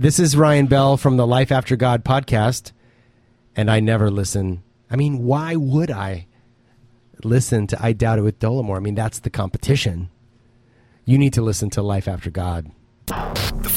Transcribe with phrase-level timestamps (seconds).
[0.00, 2.70] This is Ryan Bell from the Life After God podcast,
[3.56, 4.62] and I never listen.
[4.88, 6.28] I mean, why would I
[7.24, 8.76] listen to I Doubt It with Dollemore?
[8.76, 10.08] I mean, that's the competition.
[11.04, 12.70] You need to listen to Life After God.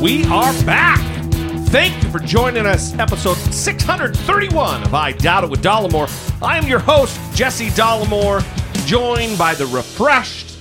[0.00, 1.00] We are back.
[1.70, 6.08] Thank you for joining us, episode 631 of I Doubt It with Dollemore.
[6.40, 8.44] I am your host, Jesse Dollemore,
[8.86, 10.56] joined by the refreshed,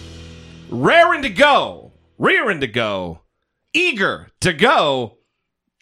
[0.71, 3.21] raring to go, rearing to go,
[3.73, 5.19] eager to go,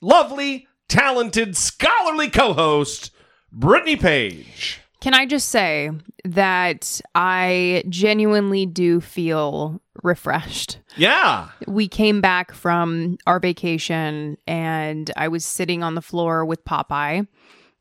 [0.01, 3.11] lovely, talented, scholarly co host,
[3.53, 4.81] Brittany Page.
[5.05, 5.91] Can I just say
[6.23, 10.79] that I genuinely do feel refreshed?
[10.97, 11.49] Yeah.
[11.67, 17.27] We came back from our vacation and I was sitting on the floor with Popeye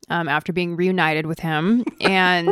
[0.07, 1.83] um, after being reunited with him.
[1.99, 2.47] And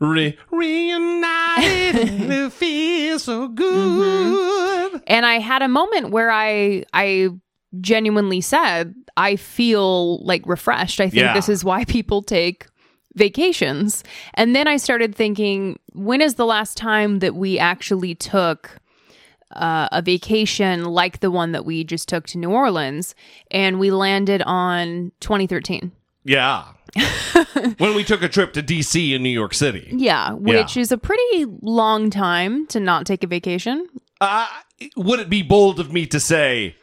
[0.00, 1.96] Re- reunited,
[2.30, 5.02] it feels so good.
[5.06, 7.28] and I had a moment where I I
[7.82, 10.98] genuinely said I feel like refreshed.
[10.98, 11.34] I think Yeah.
[11.34, 12.68] this is why people take
[13.18, 14.04] vacations.
[14.34, 18.78] And then I started thinking, when is the last time that we actually took
[19.52, 23.14] uh, a vacation like the one that we just took to New Orleans?
[23.50, 25.92] And we landed on 2013.
[26.24, 26.64] Yeah.
[27.78, 29.88] when we took a trip to DC in New York City.
[29.92, 33.86] Yeah, which is a pretty long time to not take a vacation.
[34.20, 34.46] Uh,
[34.96, 36.76] would it be bold of me to say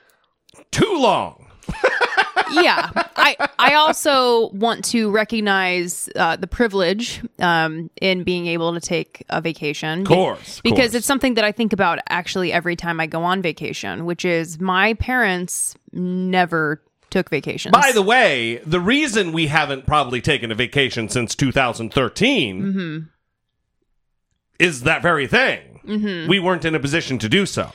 [0.71, 1.47] too long?
[2.51, 8.79] yeah i i also want to recognize uh, the privilege um, in being able to
[8.79, 10.93] take a vacation Be- Course, because course.
[10.95, 14.59] it's something that i think about actually every time i go on vacation which is
[14.59, 20.55] my parents never took vacations By the way, the reason we haven't probably taken a
[20.55, 22.97] vacation since 2013 Mm-hmm.
[24.59, 25.79] is that very thing.
[25.85, 26.29] Mm-hmm.
[26.29, 27.71] We weren't in a position to do so.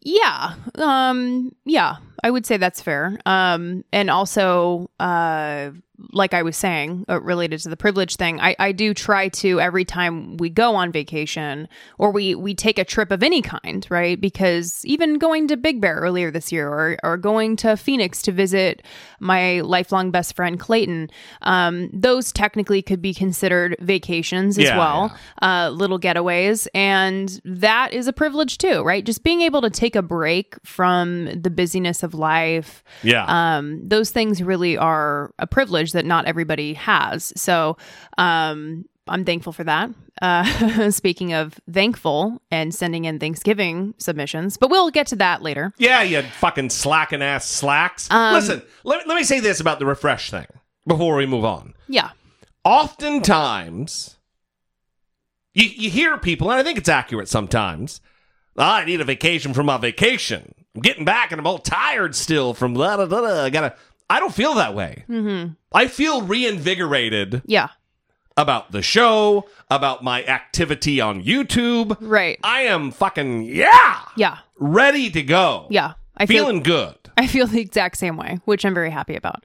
[0.00, 3.18] yeah um yeah i would say that's fair.
[3.26, 5.70] Um and also uh
[6.12, 9.60] like I was saying, uh, related to the privilege thing, I, I do try to
[9.60, 11.68] every time we go on vacation
[11.98, 14.20] or we we take a trip of any kind, right?
[14.20, 18.32] Because even going to Big Bear earlier this year, or or going to Phoenix to
[18.32, 18.82] visit
[19.20, 21.10] my lifelong best friend Clayton,
[21.42, 27.92] um, those technically could be considered vacations as Yeah, well, uh, little getaways, and that
[27.92, 29.04] is a privilege too, right?
[29.04, 33.24] Just being able to take a break from the busyness of life, Yeah.
[33.26, 37.32] um, those things really are a privilege that not everybody has.
[37.36, 37.76] So
[38.18, 39.90] um, I'm thankful for that.
[40.22, 45.72] Uh, speaking of thankful and sending in Thanksgiving submissions, but we'll get to that later.
[45.78, 48.10] yeah, you fucking slacking ass slacks.
[48.10, 50.46] Um, Listen, let, let me say this about the refresh thing
[50.86, 51.74] before we move on.
[51.88, 52.10] Yeah.
[52.64, 54.16] oftentimes
[55.54, 58.00] you, you hear people, and I think it's accurate sometimes.
[58.58, 60.54] "Ah, I need a vacation from my vacation.
[60.74, 63.06] I'm getting back and I'm all tired still from da da.
[63.06, 63.44] da.
[63.44, 63.74] I gotta.
[64.08, 65.04] I don't feel that way.
[65.08, 65.52] Mm-hmm.
[65.72, 67.68] I feel reinvigorated Yeah.
[68.36, 71.96] about the show, about my activity on YouTube.
[72.00, 72.38] Right.
[72.44, 74.38] I am fucking yeah, Yeah.
[74.58, 75.66] ready to go.
[75.70, 75.94] Yeah.
[76.16, 76.94] I feel feeling good.
[77.18, 79.42] I feel the exact same way, which I'm very happy about.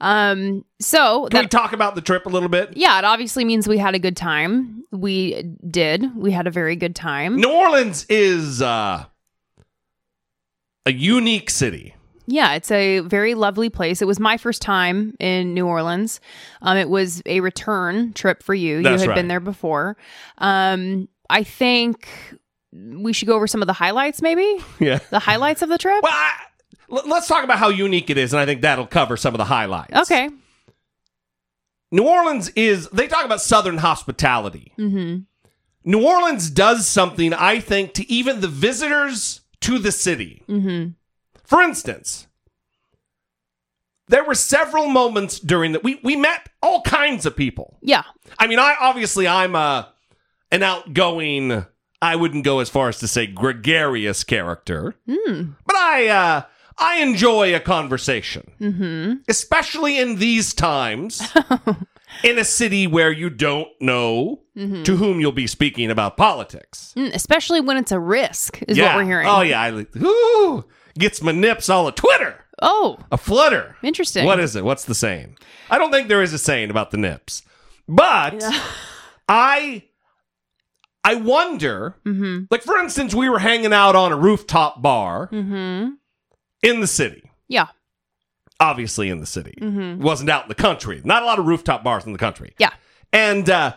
[0.00, 2.76] Um, so Can we talk about the trip a little bit?
[2.76, 4.84] yeah, it obviously means we had a good time.
[4.90, 6.16] We did.
[6.16, 7.36] We had a very good time.
[7.36, 9.04] New Orleans is uh,
[10.86, 11.94] a unique city.
[12.32, 14.00] Yeah, it's a very lovely place.
[14.00, 16.20] It was my first time in New Orleans.
[16.62, 18.82] Um, it was a return trip for you.
[18.82, 19.14] That's you had right.
[19.16, 19.96] been there before.
[20.38, 22.08] Um, I think
[22.72, 25.00] we should go over some of the highlights, maybe Yeah.
[25.10, 26.00] the highlights of the trip.
[26.04, 26.32] Well, I,
[26.92, 29.38] l- let's talk about how unique it is, and I think that'll cover some of
[29.38, 29.96] the highlights.
[29.96, 30.30] Okay.
[31.90, 34.72] New Orleans is, they talk about Southern hospitality.
[34.78, 35.22] Mm-hmm.
[35.84, 40.44] New Orleans does something, I think, to even the visitors to the city.
[40.48, 40.90] Mm-hmm.
[41.42, 42.28] For instance,
[44.10, 47.78] there were several moments during that we, we met all kinds of people.
[47.82, 48.02] Yeah.
[48.38, 49.92] I mean, I obviously I'm a
[50.52, 51.64] an outgoing.
[52.02, 55.54] I wouldn't go as far as to say gregarious character, Mm.
[55.66, 56.42] but I uh,
[56.78, 59.12] I enjoy a conversation, Mm-hmm.
[59.28, 61.22] especially in these times.
[62.24, 66.92] in a city where you don't know to whom you'll be speaking about politics.
[66.96, 69.28] Mm, Especially when it's a risk, is what we're hearing.
[69.28, 69.70] Oh yeah, I
[70.02, 70.64] ooh,
[70.98, 72.44] gets my nips all a Twitter.
[72.62, 73.76] Oh, A flutter.
[73.82, 74.24] interesting.
[74.26, 74.64] What is it?
[74.64, 75.36] What's the saying?
[75.70, 77.42] I don't think there is a saying about the nips.
[77.88, 78.42] But
[79.28, 79.84] I
[81.04, 82.44] I wonder, Mm-hmm.
[82.50, 85.92] like for instance, we were hanging out on a rooftop bar Mm-hmm.
[86.62, 87.30] in the city.
[87.48, 87.68] Yeah.
[88.60, 89.54] Obviously in the city.
[89.60, 90.02] Mm-hmm.
[90.02, 91.00] Wasn't out in the country.
[91.04, 92.54] Not a lot of rooftop bars in the country.
[92.58, 92.72] Yeah.
[93.12, 93.74] And uh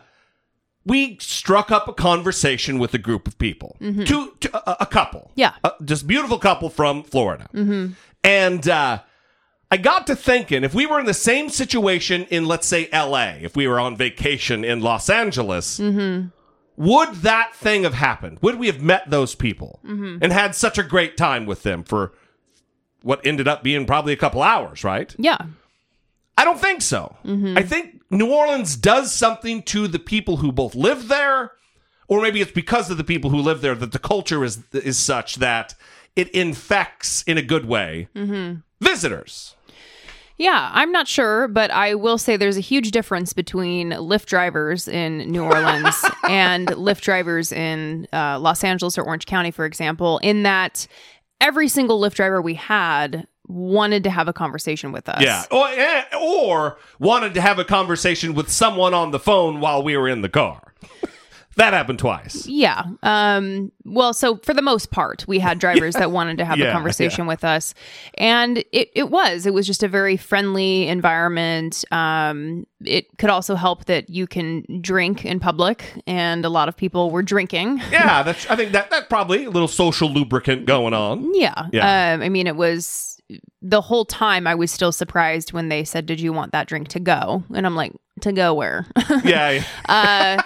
[0.86, 5.22] we struck up a conversation with a group of people, two, two a, a couple,
[5.32, 5.40] Mm-hmm.
[5.40, 5.54] Yeah.
[5.64, 7.48] uh, just beautiful couple from Florida.
[8.24, 9.02] And uh,
[9.70, 13.34] I got to thinking if we were in the same situation in, let's say, LA,
[13.42, 16.28] if we were on vacation in Los Angeles, mm-hmm.
[16.78, 18.40] would that thing have happened?
[18.42, 20.20] Would we have met those people mm-hmm.
[20.22, 22.14] and had such a great time with them for
[23.02, 25.14] what ended up being probably a couple hours, right?
[25.18, 25.46] Yeah.
[26.38, 27.16] I don't think so.
[27.26, 27.58] Mm-hmm.
[27.58, 31.52] I think New Orleans does something to the people who both live there,
[32.08, 34.98] or maybe it's because of the people who live there that the culture is is
[34.98, 35.76] such that
[36.16, 38.08] it infects in a good way
[38.80, 39.56] visitors.
[40.38, 44.88] Yeah, I'm not sure, but I will say there's a huge difference between Lyft drivers
[44.88, 45.96] in New Orleans
[46.30, 50.88] and Lyft drivers in uh, Los Angeles or Orange County, for example, in that
[51.40, 55.22] every single Lyft driver we had wanted to have a conversation with us.
[55.22, 59.84] Yeah, or, eh, or wanted to have a conversation with someone on the phone while
[59.84, 60.74] we were in the car.
[61.56, 62.48] That happened twice.
[62.48, 62.84] Yeah.
[63.04, 66.70] Um, well, so for the most part, we had drivers that wanted to have Yeah,
[66.70, 67.74] a conversation with us.
[68.16, 71.84] And it, it was, it was just a very friendly environment.
[71.92, 76.76] Um, it could also help that you can drink in public, and a lot of
[76.76, 77.82] people were drinking.
[77.92, 78.50] Yeah, that's.
[78.50, 81.34] I think that that probably a little social lubricant going on.
[81.34, 81.68] Yeah.
[81.72, 82.14] Yeah.
[82.14, 83.22] Um, I mean, it was
[83.62, 86.90] the whole time I was still surprised when they said, Did you want that drink
[86.90, 87.44] to go?
[87.54, 88.86] And I'm like, To go where?
[89.24, 89.64] Yeah.
[89.88, 90.42] uh,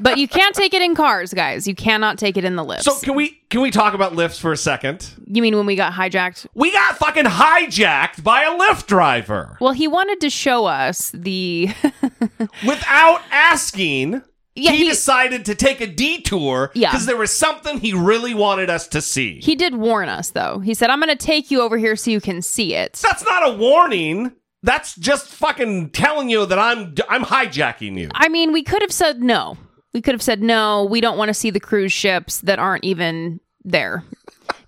[0.00, 1.66] but you can't take it in cars, guys.
[1.68, 2.82] You cannot take it in the Lyfts.
[2.82, 5.08] so can we can we talk about Lyfts for a second?
[5.26, 6.46] you mean when we got hijacked?
[6.54, 11.70] We got fucking hijacked by a Lyft driver Well, he wanted to show us the.
[12.66, 14.22] without asking.
[14.54, 16.90] Yeah, he, he- decided to take a detour Yeah.
[16.90, 19.40] because there was something he really wanted us to see.
[19.40, 20.58] he did warn us, though.
[20.58, 22.92] He said, I'm going to take you over here so you can see it.
[23.02, 24.32] That's not a warning.
[24.62, 28.10] That's just fucking telling you that I'm I'm hijacking you.
[28.14, 29.56] I mean, we could have said no.
[29.92, 30.84] We could have said no.
[30.84, 34.04] We don't want to see the cruise ships that aren't even there.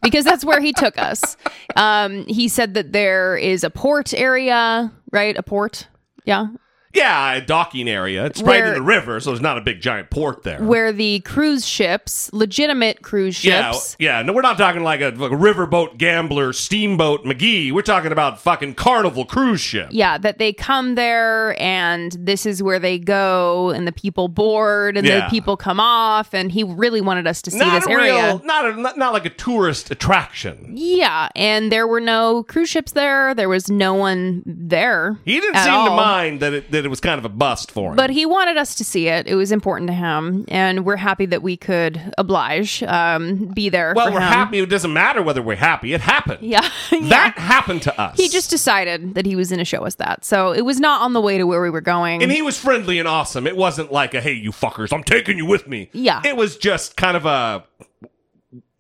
[0.03, 1.37] Because that's where he took us.
[1.77, 5.37] Um, he said that there is a port area, right?
[5.37, 5.89] A port,
[6.25, 6.49] yeah,
[6.95, 8.25] Yeah, a docking area.
[8.27, 10.63] It's right in Where- the river, so there's not a big giant port there.
[10.63, 14.19] where the cruise ships, legitimate cruise yeah, ships, yeah.
[14.19, 14.23] Yeah.
[14.23, 17.73] No, we're not talking like a, like a riverboat gambler, steamboat McGee.
[17.73, 19.89] We're talking about fucking carnival cruise ship.
[19.91, 24.97] yeah, that they come there and this is where they go, and the people board
[24.97, 25.25] and Yeah.
[25.25, 28.15] the people come off, and he really wanted us to see not this a area.
[28.15, 30.73] real, not a, not, not like a tourist attraction.
[30.77, 33.35] Yeah, and there were no cruise ships there.
[33.35, 35.19] There was no one there.
[35.25, 35.97] He didn't at seem to all.
[35.97, 37.97] mind that it that it was kind of a bust for him.
[37.97, 39.27] But he wanted us to see it.
[39.27, 43.93] It was important to him, and we're happy that we could oblige, um, be there.
[43.95, 44.29] well, we're him.
[44.29, 44.59] happy.
[44.59, 45.93] It doesn't matter whether we're happy.
[45.93, 46.43] It happened.
[46.43, 47.09] Yeah, yeah.
[47.09, 48.17] That happened to us.
[48.17, 50.25] he just decided that he was going to show us that.
[50.25, 52.23] So it was not on the way to where we were going.
[52.23, 53.47] And he was friendly and awesome.
[53.47, 55.91] It wasn't like a hey, you fuckers, I'm taking you with me.
[55.93, 56.23] Yeah.
[56.25, 57.65] It was just kind of a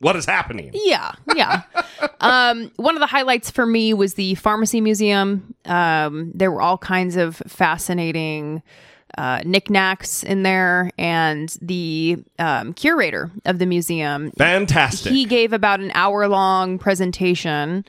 [0.00, 0.70] what is happening?
[0.75, 1.63] Yeah, yeah.
[2.20, 5.55] um, one of the highlights for me was the pharmacy museum.
[5.65, 8.63] Um, there were all kinds of fascinating
[9.17, 15.13] uh, knickknacks in there, and the um, curator of the museum Fantastic.
[15.13, 17.84] he gave about an hour long presentation.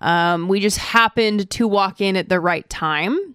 [0.00, 3.34] Um, we just happened to walk in at the right time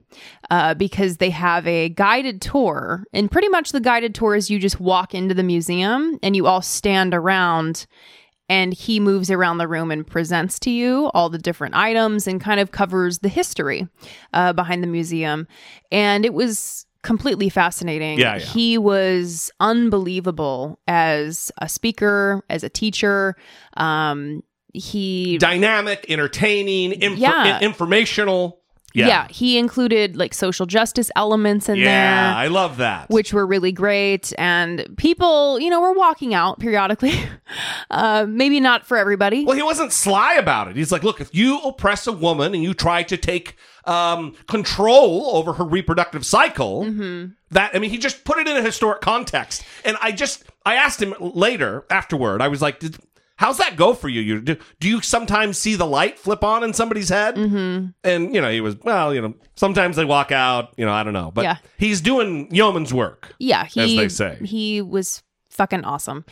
[0.49, 3.03] uh, because they have a guided tour.
[3.13, 6.47] And pretty much the guided tour is you just walk into the museum and you
[6.47, 7.85] all stand around
[8.49, 12.41] and he moves around the room and presents to you all the different items and
[12.41, 13.87] kind of covers the history
[14.33, 15.47] uh, behind the museum.
[15.91, 18.19] And it was completely fascinating.
[18.19, 18.45] Yeah, yeah.
[18.45, 23.35] He was unbelievable as a speaker, as a teacher.
[23.77, 24.41] Um,
[24.73, 27.57] he Dynamic, entertaining, inf- Yeah.
[27.57, 28.59] in- informational.
[28.93, 29.07] Yeah.
[29.07, 29.27] Yeah.
[29.29, 32.31] he included like social justice elements in Yeah, there.
[32.31, 33.09] Yeah, I love that.
[33.09, 34.33] which were really great.
[34.37, 37.13] And people, you know, were walking out periodically.
[37.89, 39.45] uh, maybe not for everybody.
[39.45, 40.75] well, he wasn't sly about it.
[40.75, 45.35] He's like, look, if you oppress a woman and you try to take um, control
[45.35, 47.31] over her reproductive cycle, Mm-hmm.
[47.51, 49.63] that I mean, he just put it in a historic context.
[49.85, 52.97] And I just, I asked him later, afterward, I was like, did
[53.35, 54.21] How's that go for you?
[54.21, 57.35] You do, do you sometimes see the light flip on in somebody's head?
[57.35, 57.87] Mm-hmm.
[58.03, 59.13] And you know, he was well.
[59.13, 60.73] You know, sometimes they walk out.
[60.77, 61.57] You know, I don't know, but Yeah.
[61.77, 63.33] he's doing yeoman's work.
[63.39, 64.45] Yeah, he, As they say.
[64.45, 66.25] he was fucking awesome.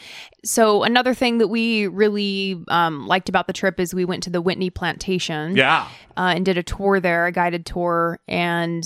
[0.44, 4.30] So another thing that we really um, liked about the trip is we went to
[4.30, 8.84] the Whitney Plantation, Yeah, uh, and did a tour there, a guided tour, and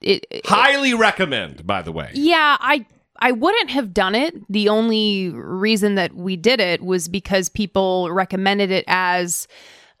[0.00, 1.66] it, it- highly recommend.
[1.66, 2.86] By the way, yeah, I
[3.18, 4.34] I wouldn't have done it.
[4.50, 9.46] The only reason that we did it was because people recommended it as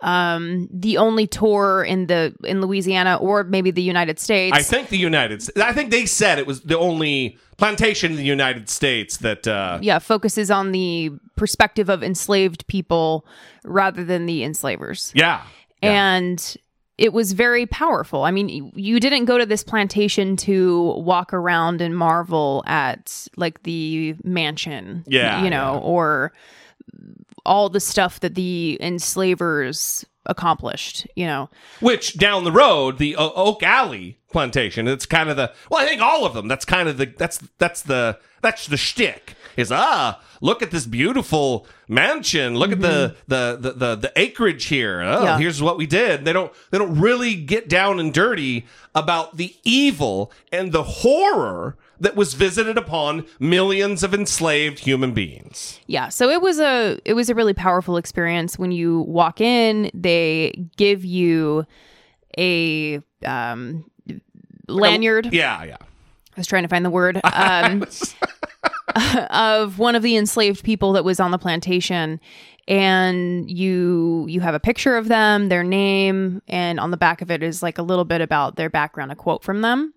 [0.00, 4.56] um the only tour in the in Louisiana or maybe the United States.
[4.56, 5.42] I think the United.
[5.42, 5.60] States.
[5.60, 9.46] I think they said it was the only plantation in the United States that.
[9.46, 13.24] Uh, yeah, focuses on the perspective of enslaved people
[13.64, 15.12] rather than the enslavers.
[15.14, 15.42] yeah,
[15.82, 16.04] yeah.
[16.06, 16.56] And
[17.02, 18.22] it was very powerful.
[18.22, 23.64] I mean, you didn't go to this plantation to walk around and marvel at like
[23.64, 26.32] the mansion, Yeah, you know, or
[27.44, 31.50] all the stuff that the enslavers accomplished, you know.
[31.80, 35.86] Which down the road, the o- Oak Alley plantation, it's kind of the well, I
[35.86, 36.48] think all of them.
[36.48, 39.34] That's kind of the that's that's the that's the shtick.
[39.54, 42.54] Is ah, look at this beautiful mansion.
[42.56, 45.02] Look at the, the the the the acreage here.
[45.02, 45.38] Oh, Yeah.
[45.38, 46.24] here's what we did.
[46.24, 51.76] They don't they don't really get down and dirty about the evil and the horror
[52.00, 55.78] that was visited upon millions of enslaved human beings.
[55.86, 59.90] Yeah, so it was a it was a really powerful experience when you walk in,
[59.92, 61.66] they give you
[62.38, 63.84] a um
[64.72, 65.32] lanyard.
[65.32, 65.76] Yeah, yeah.
[65.80, 67.84] I was trying to find the word um,
[69.30, 72.20] of one of the enslaved people that was on the plantation,
[72.68, 77.30] and you you have a picture of them, their name, and on the back of
[77.30, 79.92] it is like a little bit about their background, a quote from them,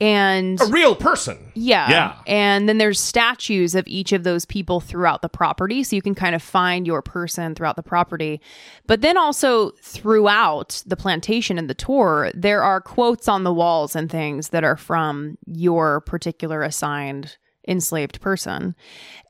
[0.00, 1.38] and A real person.
[1.54, 1.88] yeah.
[1.90, 2.16] Yeah.
[2.26, 5.84] And then there's statues of each of those people throughout the property.
[5.84, 8.40] So you can kind of find your person throughout the property.
[8.86, 13.94] But then also throughout the plantation and the tour, there are quotes on the walls
[13.94, 17.36] and things that are from your particular assigned
[17.68, 18.74] enslaved person.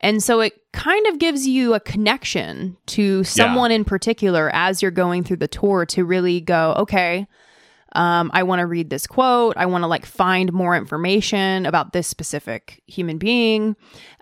[0.00, 4.90] And so it kind of gives you a connection to someone in particular as you're
[4.90, 7.26] going through the tour to really go, okay,
[7.94, 9.56] um, I want to read this quote.
[9.56, 13.76] I want to like find more information about this specific human being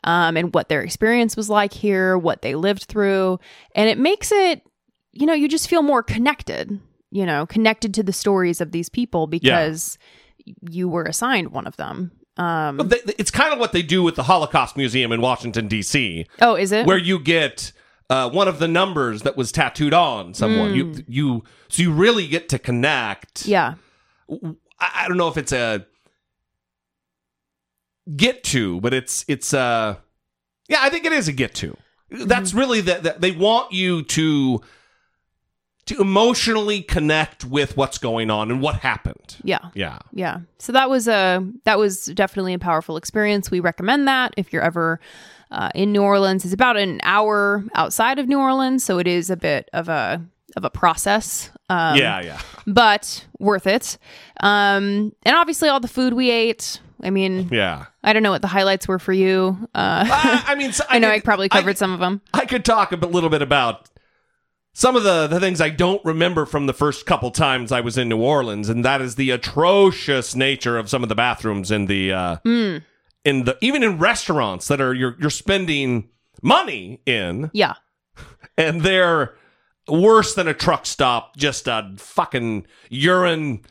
[0.04, 3.38] um, and what their experience was like here, what they lived through.
[3.74, 4.62] And it makes it,
[5.12, 8.88] you know, you just feel more connected, you know, connected to the stories of these
[8.88, 9.98] people because
[10.70, 12.10] you were assigned one of them.
[12.36, 16.26] Um, It's kind of what they do with the Holocaust Museum in Washington D.C.
[16.40, 16.86] oh, is it?
[16.86, 17.72] where you get
[18.10, 20.74] uh, one of the numbers that was tattooed on someone.
[20.74, 23.46] You you so you really get to connect.
[23.46, 23.74] yeah.
[24.28, 25.86] I, I don't know if it's a
[28.16, 29.96] get to, but it's it's uh
[30.68, 31.76] yeah, I think it is a get to.
[32.10, 34.60] That's really that that they want you to
[35.86, 39.36] to emotionally connect with what's going on and what happened.
[39.42, 39.70] Yeah.
[39.74, 39.98] Yeah.
[40.12, 40.40] Yeah.
[40.58, 43.50] So that was a that was definitely a powerful experience.
[43.50, 45.00] We recommend that if you're ever
[45.50, 46.44] uh, in New Orleans.
[46.44, 50.22] It's about an hour outside of New Orleans, so it is a bit of a
[50.56, 51.50] of a process.
[51.68, 52.40] Um, yeah, yeah.
[52.66, 53.98] but worth it.
[54.40, 56.80] Um, and obviously all the food we ate.
[57.02, 57.86] I mean, Yeah.
[58.02, 59.56] I don't know what the highlights were for you.
[59.74, 62.20] Uh, I, I mean, so I know I could- probably I covered some of them.
[62.34, 63.88] I could talk a little bit about
[64.72, 67.96] some of the, the things I don't remember from the first couple times I was
[67.96, 71.86] in New Orleans, and that is the atrocious nature of some of the bathrooms in
[71.86, 72.36] the uh,
[73.24, 76.08] in the even in restaurants that are you're you're spending
[76.42, 77.74] money in, Yeah.
[78.58, 79.34] and they're
[79.88, 83.62] worse than a truck stop, just a fucking urine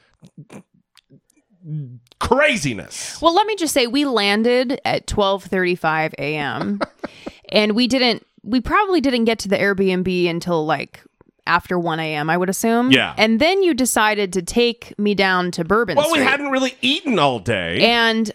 [2.20, 3.22] craziness.
[3.22, 6.80] Well, let me just say we landed at 12:35 a.m.
[7.50, 11.02] and we didn't we probably didn't get to the Airbnb until like
[11.46, 12.30] after 1 a.m.
[12.30, 12.92] I would assume.
[12.92, 13.16] Yeah.
[13.18, 17.18] And then you decided to take me down to Bourbon Well, we hadn't really eaten
[17.18, 17.80] all day.
[17.82, 18.32] and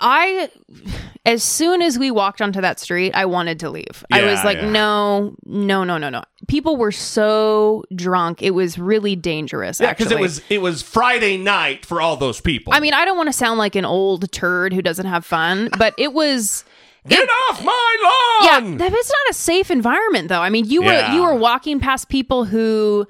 [0.00, 0.50] I
[1.26, 4.04] as soon as we walked onto that street, I wanted to leave.
[4.12, 4.70] I was like, yeah.
[4.70, 6.22] no, no, no, no, no.
[6.46, 8.42] People were so drunk.
[8.42, 9.80] It was really dangerous.
[9.80, 12.72] yeah, because it was it was Friday night for all those people.
[12.72, 15.68] I mean, I don't want to sound like an old turd who doesn't have fun,
[15.76, 16.64] but it was
[17.08, 17.96] Get off my
[18.50, 18.72] lawn!
[18.72, 20.40] yeah, that is not a safe environment though.
[20.40, 23.06] I mean, you were you were walking past people who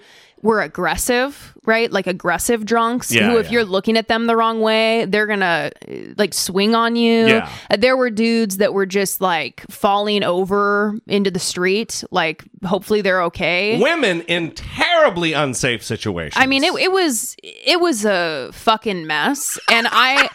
[0.47, 1.91] were aggressive, right?
[1.91, 3.53] Like aggressive drunks Yeah, who if yeah.
[3.53, 5.73] you're looking at them the wrong way, they're going to
[6.17, 7.27] like swing on you.
[7.27, 7.51] Yeah.
[7.71, 13.03] Uh, There were dudes that were just like falling over into the street, like hopefully
[13.03, 13.81] they're okay.
[13.81, 16.41] Women in terribly unsafe situations.
[16.43, 20.31] I mean, it, it was it was a fucking mess, and I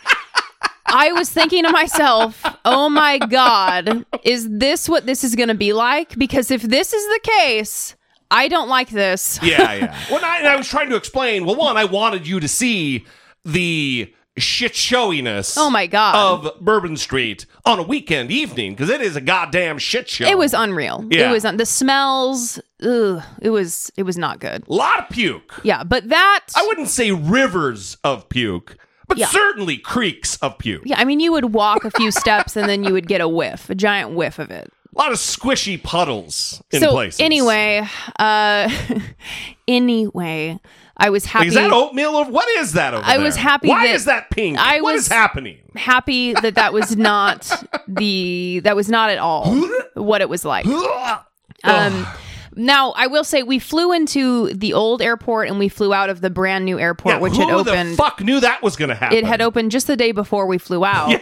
[0.86, 5.56] I was thinking to myself, oh my God, is this what this is going to
[5.56, 6.18] be like?
[6.18, 7.96] Because if this is the case,
[8.32, 9.40] I don't like this.
[9.44, 10.00] yeah, yeah.
[10.10, 11.46] Well, I, and I was trying to explain.
[11.46, 13.06] Well, one, I wanted you to see
[13.46, 15.56] the shit showiness.
[15.58, 16.16] Oh my God.
[16.46, 20.26] Of Bourbon Street on a weekend evening because it is a goddamn shit show.
[20.26, 21.06] It was unreal.
[21.12, 21.30] Yeah.
[21.30, 22.58] It was un- the smells.
[22.82, 24.64] Ugh, it was it was not good.
[24.68, 25.54] a lot of puke.
[25.64, 29.28] Yeah, but that I wouldn't say rivers of puke, but Yeah.
[29.28, 30.84] certainly creeks of puke.
[30.86, 33.28] yeah, I mean you would walk a few steps and then you would get a
[33.28, 34.72] whiff, a giant whiff of it.
[34.94, 37.20] A lot of squishy puddles in so places.
[37.22, 37.88] anyway,
[38.20, 38.70] uh
[39.68, 40.60] anyway,
[40.98, 43.26] I was happy is that oatmeal or what is that over I there?
[43.26, 44.58] was happy that Why that- is that pink?
[44.58, 45.58] I what was- is happening?
[45.76, 47.50] happy that that was not
[47.88, 49.56] the that was not at all
[49.94, 50.66] what it was like.
[51.64, 52.08] Um,
[52.56, 56.22] now I will say we flew into the old airport and we flew out of
[56.22, 57.92] the brand new airport, Yeah, which had opened.
[57.94, 59.18] the fuck knew that was going to happen?
[59.18, 61.20] it had opened just the day before we flew out,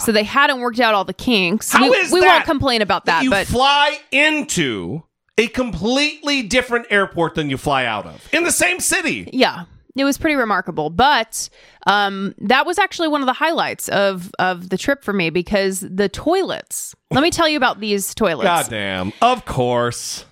[0.00, 1.70] so they hadn't worked out all the kinks.
[1.72, 2.26] How we is we that?
[2.28, 5.02] won't complain about that, you but fly into
[5.38, 9.28] a completely different airport than you fly out of in the same city.
[9.32, 9.64] yeah,
[9.96, 10.90] it was pretty remarkable.
[10.90, 11.48] But
[11.86, 15.80] um, that was actually one of the highlights of of the trip for me because
[15.80, 16.94] the toilets.
[17.10, 18.44] Let me tell you about these toilets.
[18.44, 19.12] Goddamn.
[19.22, 20.24] Of course.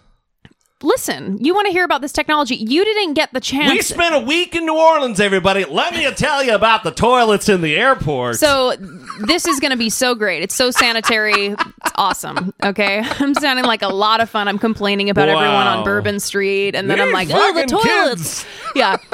[0.83, 2.55] Listen, you want to hear about this technology?
[2.57, 3.71] You didn't get the chance.
[3.71, 5.65] We spent a week in New Orleans, everybody.
[5.67, 8.37] Let me tell you about the toilets in the airport.
[8.37, 8.75] So
[9.21, 10.43] this is going to be so great.
[10.43, 11.49] It's so sanitary.
[11.49, 12.55] It's awesome.
[12.63, 14.49] Okay, I'm sounding like a lot of fun.
[14.49, 18.45] I'm complaining about everyone on Bourbon Street, and then I'm like, oh, the toilets.
[18.45, 18.47] kids.
[18.75, 18.97] Yeah.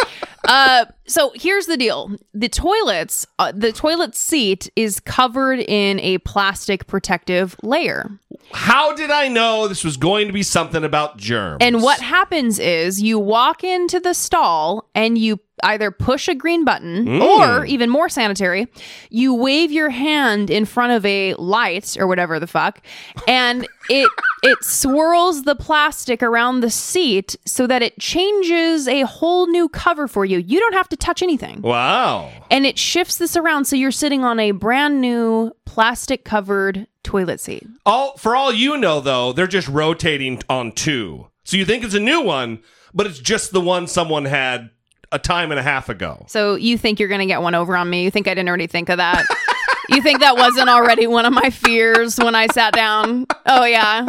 [0.49, 6.19] Uh, so here's the deal: the toilets, uh, the toilet seat is covered in a
[6.19, 8.11] plastic protective layer.
[8.53, 11.59] How did I know this was going to be something about germs?
[11.61, 16.65] And what happens is you walk into the stall and you either push a green
[16.67, 17.23] button Mm.
[17.23, 18.69] or even more sanitary,
[19.09, 22.83] you wave your hand in front of a light or whatever the fuck
[23.27, 24.11] and it
[24.43, 30.07] it swirls the plastic around the seat so that it changes a whole new cover
[30.07, 30.39] for you.
[30.39, 31.63] You don't have to touch anything.
[31.63, 32.31] Wow.
[32.51, 37.41] And it shifts this around so you're sitting on a brand new plastic covered toilet
[37.41, 37.67] seat.
[37.85, 41.29] All for all you know, though, they're just rotating on two.
[41.45, 42.61] So you think it's a new one,
[42.93, 44.71] but it's just the one someone had
[45.13, 46.25] a time and a half ago.
[46.29, 48.03] So you think you're going to get one over on me?
[48.03, 49.25] You think I didn't already think of that?
[49.89, 53.27] you think that wasn't already one of my fears when I sat down?
[53.47, 54.09] Oh yeah.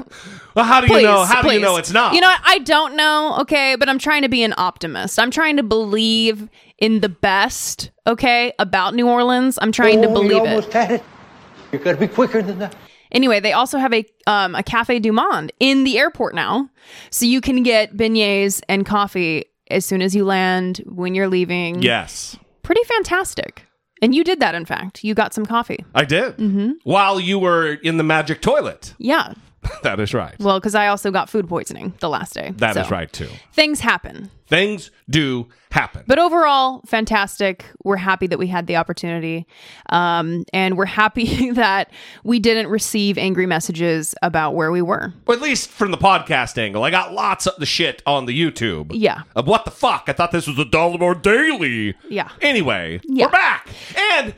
[0.56, 1.24] Well, how do Please, you know?
[1.24, 2.16] How do you know it's not?
[2.16, 2.42] You know, what?
[2.44, 3.38] I don't know.
[3.42, 5.20] Okay, but I'm trying to be an optimist.
[5.20, 7.92] I'm trying to believe in the best.
[8.06, 9.58] Okay, about New Orleans.
[9.62, 10.48] I'm trying to Oh, believe you it.
[10.50, 11.04] almost had it.
[11.72, 12.76] You gotta be quicker than that.
[13.12, 16.70] Anyway, they also have a um, a Cafe Du Monde in the airport now,
[17.10, 21.82] so you can get beignets and coffee as soon as you land when you're leaving.
[21.82, 23.64] yes, pretty fantastic.
[24.02, 25.04] And you did that, in fact.
[25.04, 25.84] You got some coffee.
[25.96, 26.38] I did.
[26.38, 26.72] Mm-hmm.
[26.84, 28.94] While you were in the magic toilet.
[29.00, 29.34] Yeah.
[29.84, 30.36] that is right.
[30.40, 32.54] Well, because I also got food poisoning the last day.
[32.58, 33.30] That is So, right too.
[33.54, 34.30] Things happen.
[34.48, 36.04] Things do happen.
[36.08, 37.66] But overall, fantastic.
[37.84, 39.46] We're happy that we had the opportunity.
[39.90, 41.92] Um, and we're happy that
[42.24, 45.14] we didn't receive angry messages about where we were.
[45.26, 48.40] Or at least from the podcast angle, I got lots of the shit on the
[48.40, 48.92] YouTube.
[48.94, 49.24] Yeah.
[49.36, 50.06] Of what the fuck?
[50.08, 51.96] I thought this was a Dollemore Daily.
[52.10, 52.30] Yeah.
[52.42, 53.26] Anyway, Yeah.
[53.26, 53.68] we're back.
[54.14, 54.34] And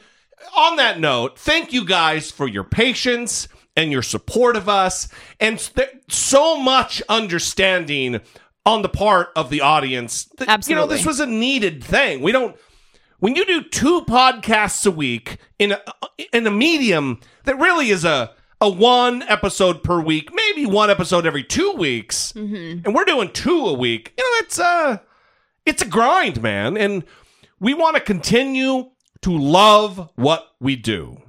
[0.58, 5.08] on that note, thank you guys for your patience and your support of us
[5.40, 5.60] and
[6.10, 8.20] so much understanding
[8.66, 10.26] on the part of the audience.
[10.38, 12.22] that, You know, this was a needed thing.
[12.22, 12.56] We don't
[13.20, 15.82] when you do two podcasts a week in a
[16.34, 21.26] in a medium that really is a a one episode per week, maybe one episode
[21.26, 22.86] every two weeks, mm-hmm.
[22.86, 24.14] and we're doing two a week.
[24.18, 25.02] You know, it's a
[25.66, 27.04] it's a grind, man, and
[27.60, 31.22] we want to continue to love what we do.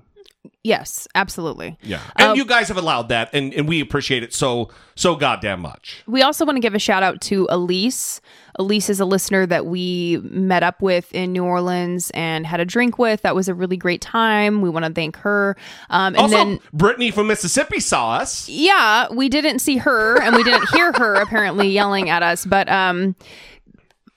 [0.63, 1.79] Yes, absolutely.
[1.83, 5.17] Yeah, and Um, you guys have allowed that, and and we appreciate it so so
[5.17, 6.03] goddamn much.
[6.07, 8.21] We also want to give a shout out to Elise.
[8.57, 12.67] Elise is a listener that we met up with in New Orleans and had a
[12.67, 13.23] drink with.
[13.23, 14.61] That was a really great time.
[14.61, 15.57] We want to thank her.
[15.89, 18.47] Um, and Also, then, Brittany from Mississippi saw us.
[18.47, 22.69] yeah, we didn't see her and we didn't hear her apparently yelling at us, but
[22.69, 23.15] um,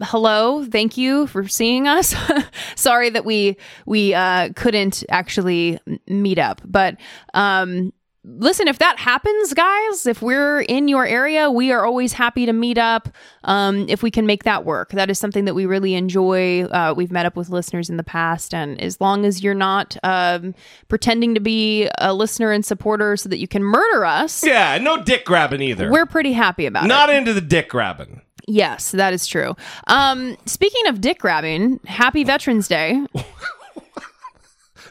[0.03, 2.13] hello thank you for seeing us
[2.75, 6.97] sorry that we we uh couldn't actually meet up but
[7.33, 7.91] um
[8.25, 12.53] listen if that happens guys if we're in your area we are always happy to
[12.53, 13.09] meet up
[13.43, 16.93] um if we can make that work that is something that we really enjoy uh
[16.95, 20.55] we've met up with listeners in the past and as long as you're not um
[20.87, 25.03] pretending to be a listener and supporter so that you can murder us Yeah, no
[25.03, 25.91] dick grabbing either.
[25.91, 28.21] we're pretty happy about it not into the dick grabbing.
[28.47, 29.55] Yes, that is true.
[29.87, 33.05] Um, speaking of dick grabbing, happy Veterans Day.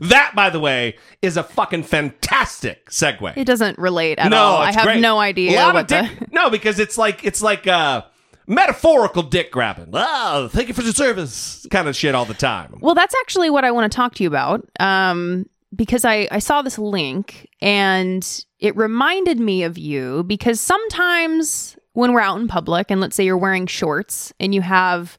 [0.00, 3.36] That, by the way, is a fucking fantastic segue.
[3.36, 4.30] It doesn't relate at all.
[4.30, 4.56] no, all.
[4.62, 5.00] I have great.
[5.00, 6.02] no A idea lot of what the.
[6.18, 8.02] dick- no, because it's like it's like uh,
[8.48, 9.90] metaphorical dick grabbing.
[9.92, 12.78] Oh, thank you for the service, kind of shit all the time.
[12.80, 14.66] Well, that's actually what I want to talk to you about.
[14.80, 18.26] Um, because I, I saw this link and
[18.58, 23.24] it reminded me of you because sometimes when we're out in public and let's say
[23.24, 25.18] you're wearing shorts and you have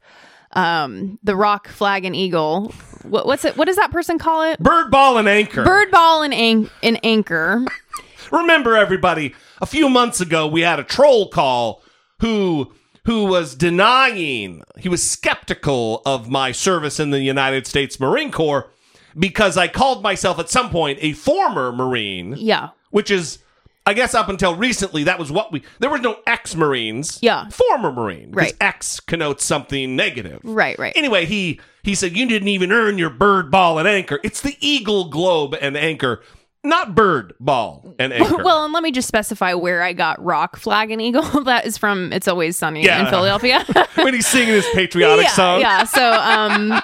[0.52, 3.56] um, the rock flag and eagle, what, what's it?
[3.56, 4.58] What does that person call it?
[4.60, 5.64] Bird ball and anchor.
[5.64, 7.64] Bird ball and, an- and anchor.
[8.32, 11.82] Remember, everybody, a few months ago we had a troll call
[12.20, 12.72] who
[13.04, 18.70] who was denying he was skeptical of my service in the United States Marine Corps
[19.18, 22.70] because I called myself at some point a former Marine, Yeah.
[22.90, 23.38] which is
[23.86, 27.18] I guess up until recently that was what we there was no ex Marines.
[27.20, 27.48] Yeah.
[27.50, 28.30] Former Marine.
[28.30, 28.56] Because Right.
[28.60, 30.40] ex connotes something negative.
[30.42, 30.92] Right, right.
[30.96, 34.20] Anyway, he he said you didn't even earn your bird ball and anchor.
[34.22, 36.22] It's the eagle globe and anchor,
[36.64, 38.42] not bird ball and anchor.
[38.42, 41.22] Well, and let me just specify where I got rock flag and eagle.
[41.44, 43.04] that is from It's Always Sunny Yeah.
[43.04, 43.64] in Philadelphia.
[43.96, 45.60] when he's singing his patriotic yeah, song.
[45.60, 45.84] Yeah.
[45.84, 46.80] So um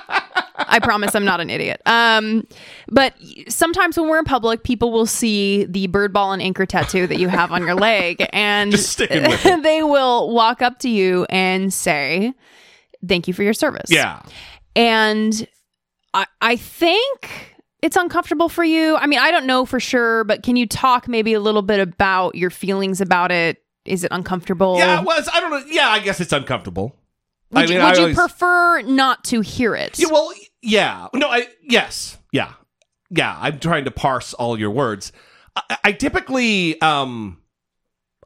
[0.58, 1.80] I promise I'm not an idiot.
[1.86, 2.46] Um
[2.88, 3.14] but
[3.48, 7.18] sometimes when we're in public, people will see the bird ball and anchor tattoo that
[7.18, 9.62] you have on your leg and Just sticking with it.
[9.62, 12.34] they will walk up to you and say,
[13.06, 13.90] Thank you for your service.
[13.90, 14.20] Yeah.
[14.76, 15.48] And
[16.12, 17.49] I I think
[17.82, 18.96] it's uncomfortable for you.
[18.96, 21.80] I mean, I don't know for sure, but can you talk maybe a little bit
[21.80, 23.62] about your feelings about it?
[23.84, 24.76] Is it uncomfortable?
[24.78, 25.28] Yeah, it was.
[25.32, 25.62] I don't know.
[25.66, 26.94] Yeah, I guess it's uncomfortable.
[27.52, 29.98] Would, I mean, you, would you always- prefer not to hear it?
[29.98, 31.08] Yeah, well, yeah.
[31.14, 32.52] No, I yes, yeah,
[33.10, 33.36] yeah.
[33.40, 35.10] I'm trying to parse all your words.
[35.56, 37.38] I, I typically um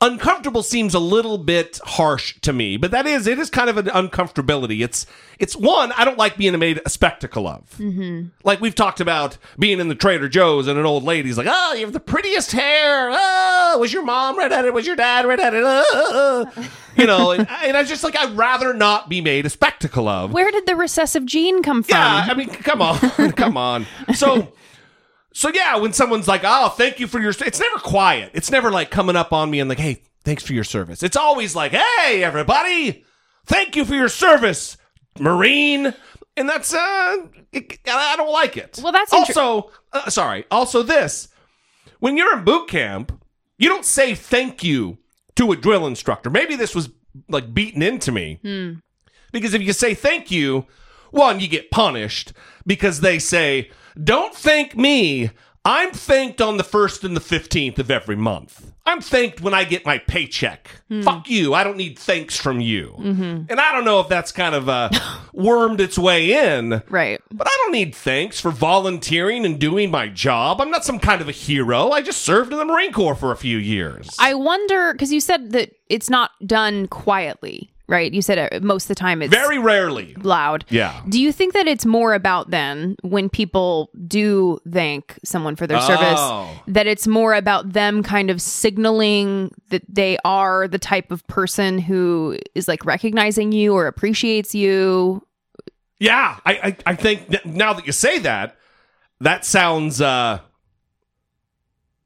[0.04, 3.76] uncomfortable seems a little bit harsh to me, but that is it is kind of
[3.76, 4.84] an uncomfortability.
[4.84, 5.06] It's
[5.38, 7.68] it's one I don't like being made a spectacle of.
[7.78, 8.28] Mm-hmm.
[8.44, 11.72] Like we've talked about being in the Trader Joe's and an old lady's like, "Oh,
[11.74, 13.10] you have the prettiest hair.
[13.12, 14.74] Oh, was your mom redheaded?
[14.74, 16.46] Was your dad redheaded?" Oh.
[16.54, 16.68] Uh, uh, uh.
[16.96, 20.32] You know, and, and I just like I'd rather not be made a spectacle of.
[20.32, 21.96] Where did the recessive gene come from?
[21.96, 22.98] Yeah, I mean, come on,
[23.32, 23.84] come on.
[24.14, 24.52] So,
[25.34, 28.30] so yeah, when someone's like, "Oh, thank you for your," it's never quiet.
[28.32, 31.16] It's never like coming up on me and like, "Hey, thanks for your service." It's
[31.16, 33.04] always like, "Hey, everybody,
[33.44, 34.76] thank you for your service,
[35.18, 35.92] Marine."
[36.36, 38.80] And that's uh, it, I don't like it.
[38.82, 40.44] Well, that's also uh, sorry.
[40.50, 41.28] Also, this
[41.98, 43.12] when you're in boot camp,
[43.58, 44.98] you don't say thank you
[45.36, 46.30] to a drill instructor.
[46.30, 46.90] Maybe this was
[47.28, 48.38] like beaten into me.
[49.32, 50.66] Because if you say thank you,
[51.10, 52.32] one, you get punished
[52.66, 53.70] because they say,
[54.02, 55.30] don't thank me.
[55.66, 58.70] I'm thanked on the 1st and the 15th of every month.
[58.84, 60.68] I'm thanked when I get my paycheck.
[61.02, 61.54] Fuck you.
[61.54, 62.94] I don't need thanks from you.
[62.98, 64.90] And I don't know if that's kind of uh,
[65.32, 66.82] wormed its way in.
[66.90, 67.18] right.
[67.32, 70.60] But I don't need thanks for volunteering and doing my job.
[70.60, 71.90] I'm not some kind of a hero.
[71.92, 74.14] I just served in the Marine Corps for a few years.
[74.18, 78.12] I wonder because you said that it's not done quietly, right?
[78.12, 80.14] You said it, most of the time it's Very rarely.
[80.22, 80.64] loud.
[80.70, 81.02] Yeah.
[81.08, 85.80] Do you think that it's more about then when people do thank someone for their
[85.82, 86.48] service Oh.
[86.68, 91.78] that it's more about them kind of signaling that they are the type of person
[91.78, 95.26] who is like recognizing you or appreciates you?
[95.98, 98.56] Yeah, I, I, I think that now that you say that,
[99.20, 100.40] that sounds, uh,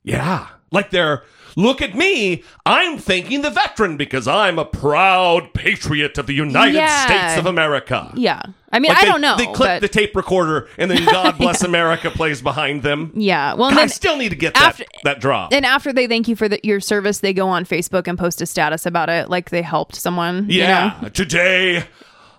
[0.03, 1.23] yeah, like they're,
[1.59, 6.75] look at me, I'm thanking the veteran because I'm a proud patriot of the United
[6.77, 7.05] Yeah.
[7.07, 8.13] States of America.
[8.15, 8.41] Yeah.
[8.71, 9.37] I mean, Like I they- don't know.
[9.37, 13.13] They clip but- the tape recorder and then God Bless America plays behind them.
[13.15, 13.55] yeah.
[13.55, 15.53] Well, and God, I still need to get after- that, that drop.
[15.53, 18.41] and after they thank you for the, your service, they go on Facebook and post
[18.41, 20.49] a status about it, like they helped someone.
[20.49, 20.99] you Yeah.
[21.03, 21.09] know?
[21.09, 21.85] Today,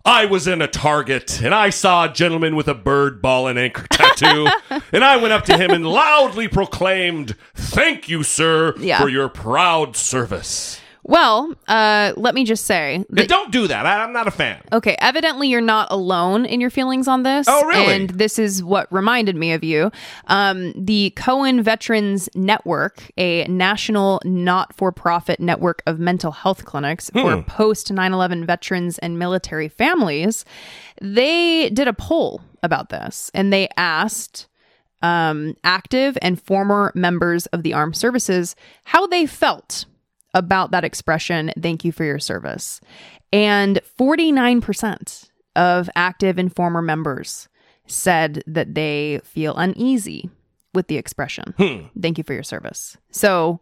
[0.05, 3.59] I was in a Target and I saw a gentleman with a bird ball and
[3.59, 4.47] anchor tattoo.
[4.93, 8.99] and I went up to him and loudly proclaimed, Thank you, sir, Yeah.
[8.99, 10.79] for your proud service.
[11.09, 13.83] Well, uh, let me just say that don't do that.
[13.87, 14.61] I, I'm not a fan.
[14.71, 17.47] Okay, evidently you're not alone in your feelings on this.
[17.49, 17.91] Oh, really?
[17.95, 19.91] And this is what reminded me of you.
[20.27, 27.09] Um, the Cohen Veterans Network, a national not for profit network of mental health clinics
[27.09, 27.21] Hmm.
[27.21, 30.45] for post 9 11 veterans and military families,
[31.01, 34.45] they did a poll about this and they asked
[35.01, 39.85] um, active and former members of the armed services how they felt
[40.33, 42.81] about that expression, thank you for your service.
[43.31, 47.47] And 49% of active and former members
[47.87, 50.29] said that they feel uneasy
[50.73, 51.87] with the expression, hmm.
[51.99, 52.95] thank you for your service.
[53.11, 53.59] So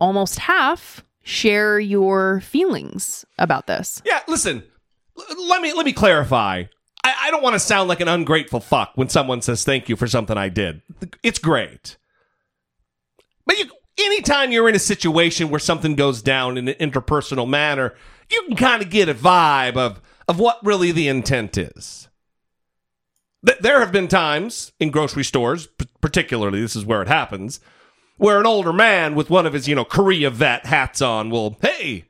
[0.00, 4.02] almost half share your feelings about this.
[4.04, 4.64] Yeah, listen.
[5.16, 6.64] l- Let me let me clarify.
[7.04, 9.94] I, I don't want to sound like an ungrateful fuck when someone says thank you
[9.96, 10.82] for something I did.
[11.22, 11.96] It's great.
[13.46, 13.66] But you,
[13.98, 17.94] anytime you're in a situation where something goes down in an interpersonal manner,
[18.30, 22.08] you can kind of get a vibe of, of what really the intent is.
[23.46, 27.60] Th- There have been times in grocery stores, p- particularly, this is where it happens,
[28.16, 31.58] where an older man with one of his, you know, Korea vet hats on will,
[31.60, 32.04] hey,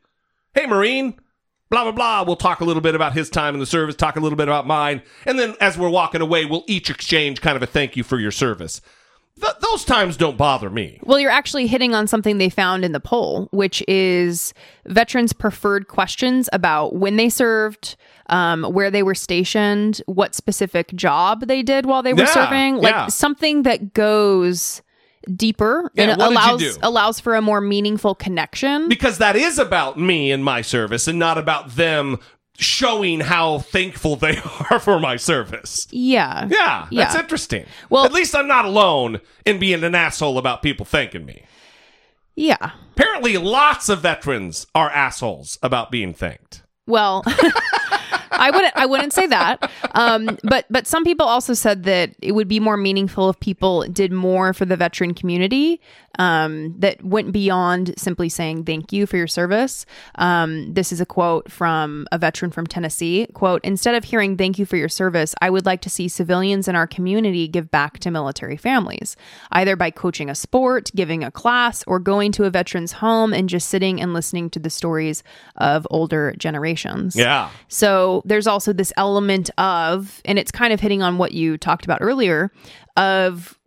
[0.54, 1.14] hey, Marine,
[1.70, 2.22] blah, blah, blah.
[2.22, 4.48] We'll talk a little bit about his time in the service, talk a little bit
[4.48, 5.02] about mine.
[5.24, 8.18] And then as we're walking away, we'll each exchange kind of a thank you for
[8.20, 8.82] your service.
[9.40, 11.00] Th- those times don't bother me.
[11.02, 14.52] Well, you're actually hitting on something they found in the poll, which is
[14.86, 17.96] veterans' preferred questions about when they served,
[18.28, 22.76] um, where they were stationed, what specific job they did while they were Yeah, serving,
[22.76, 23.06] like yeah.
[23.08, 24.82] something that goes
[25.36, 28.88] deeper Yeah, and what did you allows allows for a more meaningful connection.
[28.88, 32.18] Because that is about me and my service and not about them
[32.62, 34.38] showing how thankful they
[34.70, 35.86] are for my service.
[35.90, 37.20] yeah, Yeah, that's Yeah.
[37.20, 37.66] interesting.
[37.90, 41.42] Well- at least I'm not alone in being an asshole about people thanking me.
[42.36, 42.70] yeah.
[42.92, 46.62] Apparently, lots of veterans are assholes about being thanked.
[46.86, 47.24] Well,
[48.32, 49.70] I wouldn't I wouldn't say that.
[49.94, 53.82] Um, but but some people also said that it would be more meaningful if people
[53.82, 55.80] did more for the veteran community
[56.18, 59.86] um, that went beyond simply saying thank you for your service.
[60.16, 63.26] Um, this is a quote from a veteran from Tennessee.
[63.32, 66.68] Quote, instead of hearing thank you for your service, I would like to see civilians
[66.68, 69.16] in our community give back to military families,
[69.52, 73.48] either by coaching a sport, giving a class, or going to a veteran's home and
[73.48, 75.22] just sitting and listening to the stories
[75.56, 77.16] of older generations.
[77.16, 77.50] Yeah.
[77.68, 81.84] So there's also this element of, and it's kind of hitting on what you talked
[81.84, 82.50] about earlier,
[82.96, 83.58] of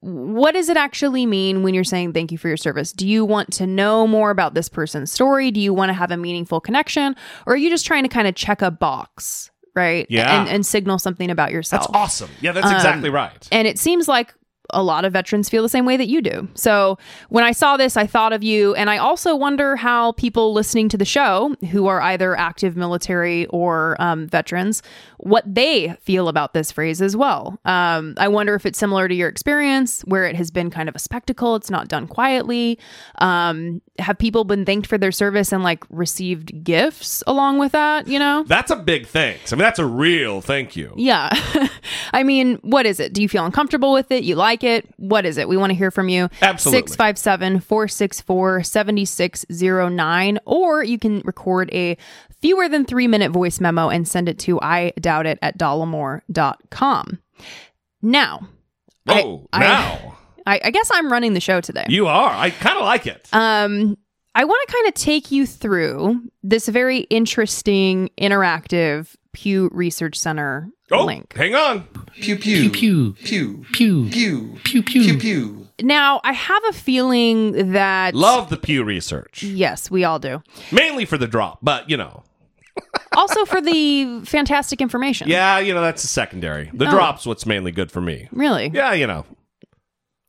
[0.00, 2.92] what does it actually mean when you're saying thank you for your service?
[2.92, 5.50] Do you want to know more about this person's story?
[5.50, 7.16] Do you want to have a meaningful connection?
[7.46, 10.06] Or are you just trying to kind of check a box, right?
[10.10, 10.40] Yeah.
[10.40, 11.84] And, and signal something about yourself.
[11.84, 12.30] That's awesome.
[12.42, 13.48] Yeah, that's um, exactly right.
[13.50, 14.34] And it seems like
[14.74, 16.48] a lot of veterans feel the same way that you do.
[16.54, 18.74] So when I saw this, I thought of you.
[18.74, 23.46] And I also wonder how people listening to the show who are either active military
[23.46, 24.82] or um, veterans,
[25.24, 27.58] what they feel about this phrase as well.
[27.64, 30.94] Um, I wonder if it's similar to your experience where it has been kind of
[30.94, 32.78] a spectacle, it's not done quietly.
[33.18, 38.06] Um, have people been thanked for their service and like received gifts along with that,
[38.06, 38.44] you know?
[38.46, 39.50] That's a big thanks.
[39.52, 40.92] I mean, that's a real thank you.
[40.96, 41.30] Yeah.
[42.12, 43.14] I mean, what is it?
[43.14, 44.24] Do you feel uncomfortable with it?
[44.24, 44.86] You like it?
[44.98, 45.48] What is it?
[45.48, 46.28] We want to hear from you.
[46.42, 46.88] Absolutely.
[46.88, 50.38] 657 464 7609.
[50.44, 51.96] Or you can record a
[52.44, 57.18] fewer than three minute voice memo and send it to I doubt it at dollemore.com.
[58.02, 58.48] Now,
[59.08, 61.86] Oh, I- now I, I guess I'm running the show today.
[61.88, 62.30] you are.
[62.30, 63.30] I kind of like it.
[63.32, 63.96] Um,
[64.34, 70.68] I want to kind of take you through this very interesting, interactive Pew Research Center
[70.92, 71.32] oh, link.
[71.34, 71.84] hang on.
[72.12, 73.14] Pew pew Pew.
[73.14, 74.08] pew Pew.
[74.10, 74.82] pew Pew, pew.
[74.82, 75.68] pew pew.
[75.80, 80.42] Now, I have a feeling that Love the Pew research, Yes, we all do.
[80.70, 82.22] mainly for the drop, but you know,
[83.16, 85.28] Also for the fantastic information.
[85.28, 86.70] yeah, you know that's a secondary.
[86.74, 86.90] The Oh.
[86.90, 88.28] drop's what's mainly good for me.
[88.32, 88.70] Really?
[88.74, 89.24] Yeah, you know,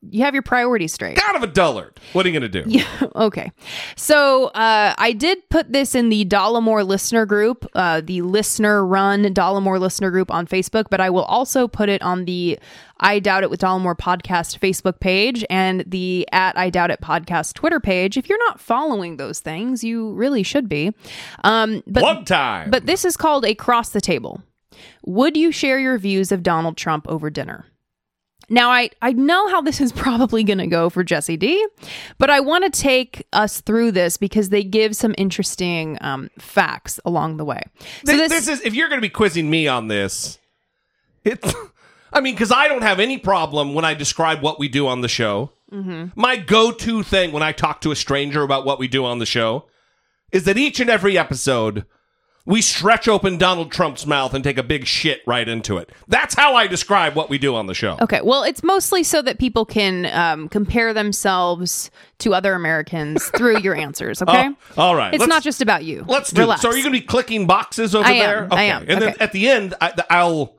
[0.08, 1.16] You have your priorities straight.
[1.16, 1.98] kind of a dullard.
[2.12, 2.64] What are you gonna do?
[2.66, 2.86] Yeah.
[3.16, 3.50] Okay.
[3.96, 9.24] So uh, I did put this in the Dollemore listener group, uh, the listener run
[9.24, 12.58] Dollemore listener group on Facebook, but I will also put it on the
[13.00, 17.54] I Doubt It with Dollemore podcast Facebook page and the at I Doubt It podcast
[17.54, 18.16] Twitter page.
[18.16, 20.92] If you're not following those things, you really should be.
[21.42, 22.70] Um, but Plug time.
[22.70, 24.42] But this is called a cross the table.
[25.06, 27.64] Would you share your views of Donald Trump over dinner?
[28.48, 31.66] Now, I, I know how this is probably going to go for Jesse D,
[32.18, 37.00] but I want to take us through this because they give some interesting um, facts
[37.04, 37.62] along the way.
[38.04, 40.38] So Th- this, this, is if you're going to be quizzing me on this.
[41.24, 41.54] It's,
[42.12, 45.00] I mean, because I don't have any problem when I describe what we do on
[45.00, 45.50] the show.
[45.72, 46.18] Mm-hmm.
[46.18, 49.26] My go-to thing when I talk to a stranger about what we do on the
[49.26, 49.66] show
[50.30, 51.84] is that each and every episode
[52.46, 55.90] we stretch open Donald Trump's mouth and take a big shit right into it.
[56.08, 57.98] That's how I describe what we do on the show.
[58.00, 63.58] Okay, well, it's mostly so that people can um, compare themselves to other Americans through
[63.58, 64.22] your answers.
[64.22, 66.04] Okay, Oh, all right, It's let's- not just about you.
[66.08, 66.60] Let's do Relax.
[66.60, 66.62] it.
[66.62, 68.48] So are you going to be clicking boxes over I am, there?
[68.58, 68.84] I am.
[68.88, 70.55] And then at the end, I, I'll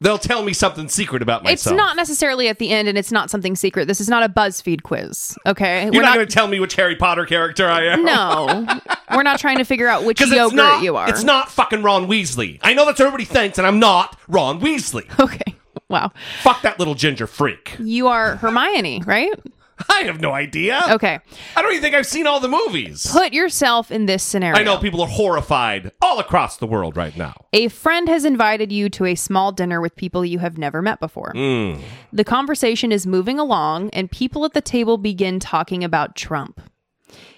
[0.00, 1.72] they'll tell me something secret about myself.
[1.74, 3.86] It's not necessarily at the end, and it's not something secret.
[3.88, 5.36] This is not a BuzzFeed quiz.
[5.46, 8.04] Okay, You're not, going to tell me which Harry Potter character I am.
[8.04, 8.66] No,
[9.14, 11.08] we're not trying to figure out which yogurt not, you are.
[11.08, 12.58] it's not fucking Ron Weasley.
[12.62, 15.06] I know that's what everybody thinks, and I'm not Ron Weasley.
[15.26, 15.54] Okay.
[15.88, 16.12] Wow.
[16.42, 17.76] Fuck that little ginger freak.
[17.78, 19.32] You are Hermione, right?
[19.90, 20.80] I have no idea.
[20.90, 21.18] Okay.
[21.54, 23.06] I don't even think I've seen all the movies.
[23.10, 24.58] Put yourself in this scenario.
[24.58, 27.34] I know people are horrified all across the world right now.
[27.52, 31.00] A friend has invited you to a small dinner with people you have never met
[31.00, 31.32] before.
[31.34, 31.80] Mm.
[32.12, 36.60] The conversation is moving along, and people at the table begin talking about Trump.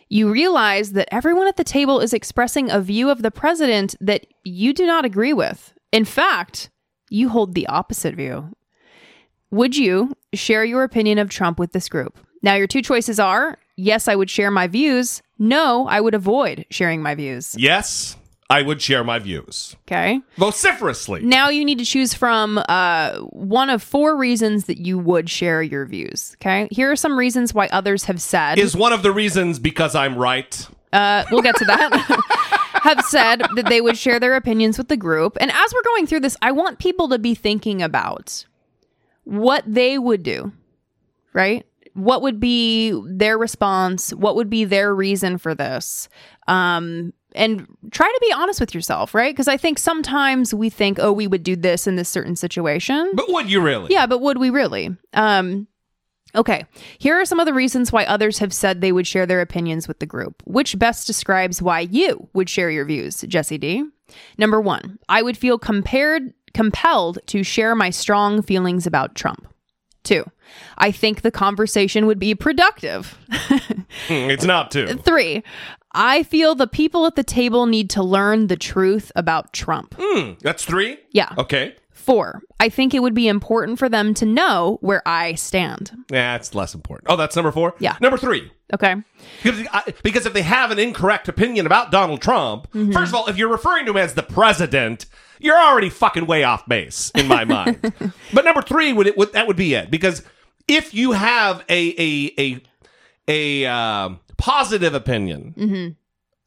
[0.08, 4.26] You realize that everyone at the table is expressing a view of the president that
[4.44, 5.74] you do not agree with.
[5.92, 6.70] In fact,
[7.10, 8.54] you hold the opposite view.
[9.50, 12.18] Would you share your opinion of Trump with this group?
[12.42, 15.22] Now, your two choices are yes, I would share my views.
[15.38, 17.54] No, I would avoid sharing my views.
[17.58, 18.16] Yes,
[18.50, 20.20] I would share my views Okay.
[20.36, 21.20] vociferously.
[21.22, 25.62] Now you need to choose from uh, one of four reasons that you would share
[25.62, 26.34] your views.
[26.40, 26.66] Okay.
[26.70, 28.58] Here are some reasons why others have said.
[28.58, 30.66] Is one of the reasons because I'm right?
[30.92, 32.48] uh, we'll get to that.
[32.82, 35.36] have said that they would share their opinions with the group.
[35.40, 38.46] And as we're going through this, I want people to be thinking about
[39.24, 40.52] what they would do,
[41.34, 41.66] right?
[41.98, 44.14] What would be their response?
[44.14, 46.08] What would be their reason for this?
[46.46, 49.34] Um, and try to be honest with yourself, right?
[49.34, 53.12] Because I think sometimes we think, oh, we would do this in this certain situation.
[53.14, 53.92] But would you really?
[53.92, 54.96] Yeah, but would we really?
[55.12, 55.66] Um,
[56.34, 56.64] okay,
[56.98, 59.88] here are some of the reasons why others have said they would share their opinions
[59.88, 60.42] with the group.
[60.46, 63.84] Which best describes why you would share your views, Jesse D?
[64.38, 69.46] Number one, I would feel compared, compelled to share my strong feelings about Trump.
[70.08, 70.24] Two,
[70.78, 73.18] I think the conversation would be productive.
[73.30, 74.86] Hmm, It's not two.
[75.04, 75.42] Three,
[75.92, 79.94] I feel the people at the table need to learn the truth about Trump.
[79.98, 80.98] Hmm, That's three?
[81.12, 81.34] Yeah.
[81.36, 81.74] Okay.
[81.92, 85.90] Four, I think it would be important for them to know where I stand.
[86.10, 87.10] Yeah, it's less important.
[87.10, 87.74] Oh, that's number four?
[87.80, 87.96] Yeah.
[88.00, 88.50] Number three.
[88.72, 88.94] Okay.
[89.42, 92.92] Because, I, because if they have an incorrect opinion about Donald Trump, Mm-hmm.
[92.92, 95.04] first of all, if you're referring to him as the president,
[95.40, 97.80] you're already fucking way off base in my mind.
[98.32, 100.22] but number three would it would that would be it because
[100.66, 102.62] if you have a a a
[103.64, 105.54] a um positive opinion.
[105.56, 105.88] Mm-hmm.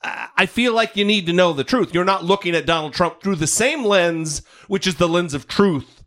[0.03, 1.93] I I feel like you need to know the truth.
[1.93, 5.47] You're not looking at Donald Trump through the same lens, which is the lens of
[5.47, 6.00] truth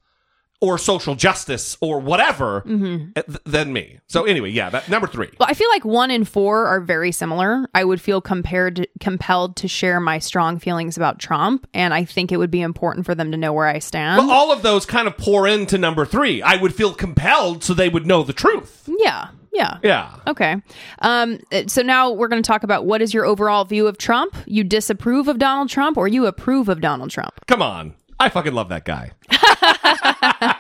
[0.65, 3.11] or social justice or whatever, Mm-hmm.
[3.17, 3.99] uh, than me.
[4.07, 5.29] So anyway, yeah, that number three.
[5.39, 7.67] Well, I feel like one and four are very similar.
[7.75, 12.33] I would feel compared compelled to share my strong feelings about Trump, and I think
[12.33, 14.27] it would be important for them to know where I stand.
[14.27, 16.41] But all of those kind of pour into number three.
[16.43, 18.89] I would feel compelled so they would know the truth.
[18.99, 19.79] yeah, yeah.
[19.83, 20.17] Yeah.
[20.27, 20.57] Okay.
[21.01, 23.99] Um, uh, so now we're going to talk about what is your overall view of
[23.99, 24.35] Trump?
[24.47, 27.35] You disapprove of Donald Trump or you approve of Donald Trump?
[27.47, 27.95] Come on.
[28.19, 29.11] I fucking love that guy.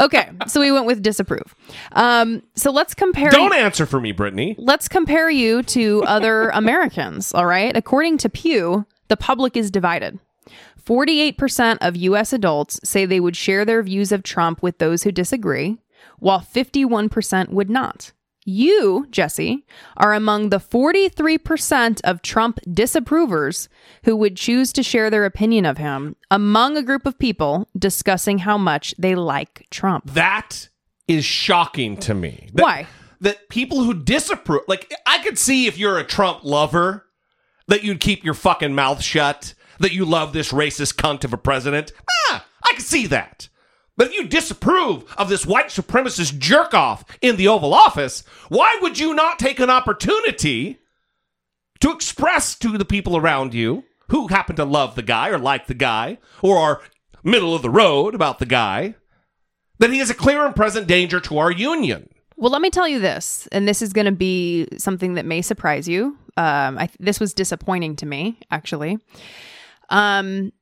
[0.00, 0.30] Okay.
[0.46, 1.54] so we went with disapprove.
[1.92, 3.30] Um, so let's compare.
[3.30, 4.54] Don't answer for me, Brittany.
[4.58, 7.76] let's compare you to other Americans, all right?
[7.76, 10.18] According to Pew, the public is divided.
[10.84, 15.12] 48% of US adults say they would share their views of Trump with those who
[15.12, 15.78] disagree,
[16.18, 18.12] while 51% would not.
[18.44, 19.64] You, Jesse,
[19.96, 23.68] are among the 43% of Trump disapprovers
[24.04, 28.38] who would choose to share their opinion of him among a group of people discussing
[28.38, 30.10] how much they like Trump.
[30.12, 30.68] That
[31.08, 32.48] is shocking to me.
[32.54, 32.86] That- Why?
[33.20, 37.06] That people who disapprove, like, I could see if you're a Trump lover,
[37.68, 41.38] that you'd keep your fucking mouth shut, that you love this racist cunt of a
[41.38, 41.92] president.
[42.30, 43.48] Ah, I could see that.
[43.96, 48.78] But if you disapprove of this white supremacist jerk off in the Oval Office, why
[48.80, 50.78] would you not take an opportunity
[51.80, 55.66] to express to the people around you who happen to love the guy or like
[55.66, 56.82] the guy or are
[57.22, 58.94] middle of the road about the guy
[59.78, 62.08] that he is a clear and present danger to our union?
[62.36, 65.42] Well, let me tell you this, and this is going to be something that may
[65.42, 66.16] surprise you.
[66.36, 68.98] Um, I, this was disappointing to me, actually.
[69.90, 70.52] Um,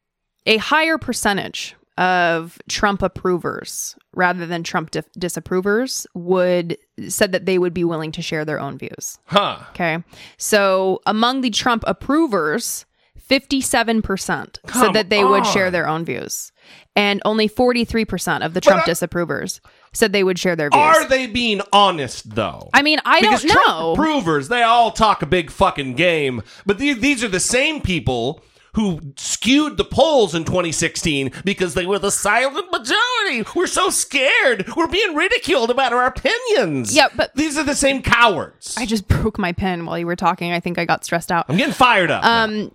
[0.46, 6.76] a higher percentage of Trump approvers rather than Trump dis- disapprovers would
[7.08, 9.18] said that they would be willing to share their own views.
[9.26, 9.58] Huh.
[9.70, 10.02] Okay,
[10.38, 12.86] so among the Trump approvers,
[13.18, 16.50] fifty-seven percent Come said that they would share their own views,
[16.96, 19.60] and only forty-three percent of the Trump I- disapprovers
[19.92, 20.80] said they would share their views.
[20.80, 22.70] Are they being honest though?
[22.72, 23.92] I mean, I because don't Trump know.
[23.92, 28.42] approvers, they all talk a big fucking game, but these, these are the same people
[28.74, 33.44] who skewed the polls in 2016 because they were the silent majority.
[33.56, 34.66] We're so scared.
[34.76, 36.94] We're being ridiculed about our opinions.
[36.94, 38.74] Yeah, but- these are the same cowards.
[38.78, 40.52] I just broke my pen while you were talking.
[40.52, 41.46] I think I got stressed out.
[41.48, 42.22] I'm getting fired up.
[42.22, 42.44] now.
[42.44, 42.74] Um,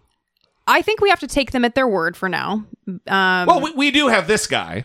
[0.68, 2.66] I think we have to take them at their word for now.
[2.88, 4.84] Um, well, we, we do have this guy.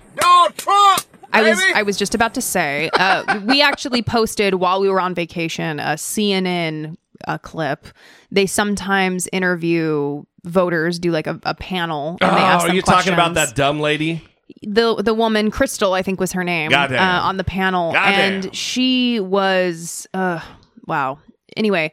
[1.33, 5.01] I was I was just about to say uh, we actually posted while we were
[5.01, 6.97] on vacation a CNN
[7.27, 7.87] uh, clip.
[8.31, 12.77] They sometimes interview voters, do like a, a panel, and they oh, ask are them
[12.77, 14.23] you talking about that dumb lady?
[14.63, 16.99] the the woman Crystal, I think was her name, Goddamn.
[16.99, 18.45] uh, on the panel, Goddamn.
[18.45, 20.41] and she was uh,
[20.87, 21.19] wow.
[21.57, 21.93] Anyway,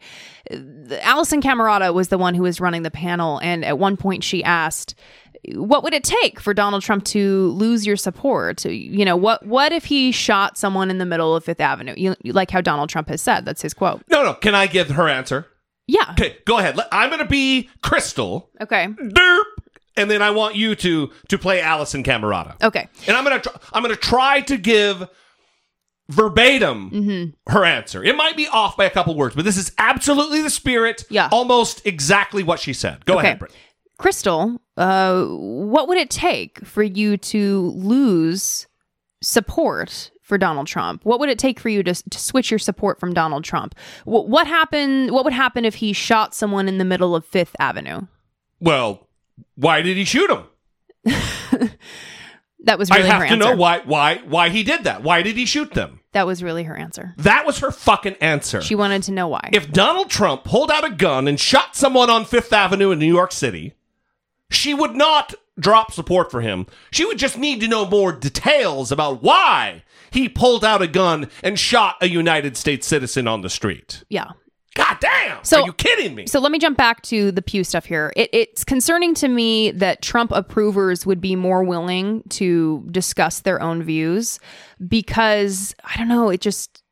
[0.52, 4.44] Alisyn Camerota was the one who was running the panel, and at one point she
[4.44, 4.94] asked,
[5.54, 8.66] "What would it take for Donald Trump to lose your support?
[8.66, 11.94] You know, what what if he shot someone in the middle of Fifth Avenue?
[11.98, 13.46] You, like how Donald Trump has said.
[13.46, 14.02] That's his quote.
[14.10, 14.34] No, no.
[14.34, 15.48] Can I give her answer?
[15.88, 16.06] Yeah.
[16.12, 16.78] Okay, go ahead.
[16.92, 18.50] I'm going to be Crystal.
[18.62, 18.88] Okay.
[18.88, 19.44] Derp.
[19.96, 22.62] And then I want you to to play Alisyn Camerota.
[22.62, 22.88] Okay.
[23.08, 25.08] And I'm gonna tr- I'm gonna try to give
[26.10, 27.52] verbatim Mm-hmm.
[27.52, 28.04] her answer.
[28.04, 31.04] It might be off by a couple words, but this is absolutely the spirit.
[31.10, 31.30] Yeah.
[31.32, 33.06] almost exactly what she said.
[33.06, 33.28] Go Okay.
[33.28, 33.52] ahead, Britt.
[33.98, 38.68] Crystal, uh, what would it take for you to lose
[39.22, 41.04] support for Donald Trump?
[41.04, 43.74] What would it take for you to, to switch your support from Donald Trump?
[44.04, 45.12] Wh- what happened?
[45.12, 48.02] What would happen if he shot someone in the middle of Fifth Avenue?
[48.60, 49.08] Well,
[49.56, 50.44] why did he shoot him?
[52.64, 53.38] That was I have her to answer.
[53.38, 55.04] know why why why he did that.
[55.04, 56.02] Why did he shoot them?
[56.12, 57.14] That was really her answer.
[57.18, 58.62] That was her fucking answer.
[58.62, 59.52] She wanted to know why.
[59.54, 63.06] if Donald Trump pulled out a gun and shot someone on Fifth Avenue in New
[63.14, 63.74] York City,
[64.50, 66.68] she would not drop support for him.
[66.92, 71.30] She would just need to know more details about why he pulled out a gun
[71.44, 74.04] and shot a United States citizen on the street.
[74.10, 74.32] yeah.
[74.76, 75.44] God damn!
[75.44, 76.28] So- Are you kidding me?
[76.28, 78.14] So let me jump back to the Pew stuff here.
[78.16, 83.60] It, it's concerning to me that Trump approvers would be more willing to discuss their
[83.60, 84.40] own views
[84.88, 86.30] because I don't know.
[86.30, 86.84] It just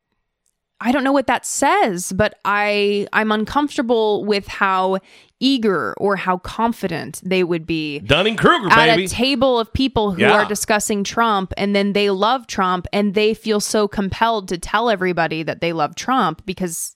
[0.81, 4.99] I don't know what that says, but I I'm uncomfortable with how
[5.39, 9.05] eager or how confident they would be Dunning Kruger, at baby.
[9.05, 10.31] a table of people who Yeah.
[10.31, 14.89] are discussing Trump and then they love Trump and they feel so compelled to tell
[14.89, 16.94] everybody that they love Trump because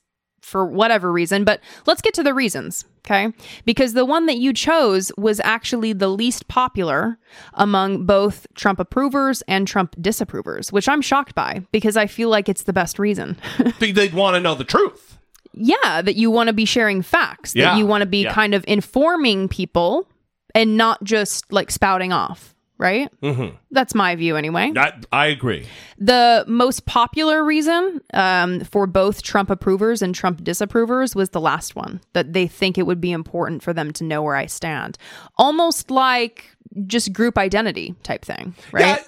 [0.50, 1.44] for whatever reason.
[1.44, 3.32] But let's get to the reasons, okay?
[3.64, 7.18] Because the one that you chose was actually the least popular
[7.54, 12.48] among both Trump approvers and Trump disapprovers, which I'm shocked by because I feel like
[12.48, 13.36] it's the best reason.
[13.78, 15.18] They- They'd want to know the truth.
[15.54, 17.70] yeah, that you want to be sharing facts, Yeah.
[17.70, 18.32] that you want to be Yeah.
[18.34, 20.06] kind of informing people
[20.54, 23.08] and not just like spouting off, right?
[23.20, 23.56] Mm-hmm.
[23.70, 24.72] That's my view anyway.
[24.74, 25.66] I, I agree.
[25.98, 31.76] The most popular reason um, for both Trump approvers and Trump disapprovers was the last
[31.76, 34.96] one, that they think it would be important for them to know where I stand.
[35.36, 36.56] Almost like
[36.86, 38.98] just group identity type thing, right?
[38.98, 39.04] Yeah,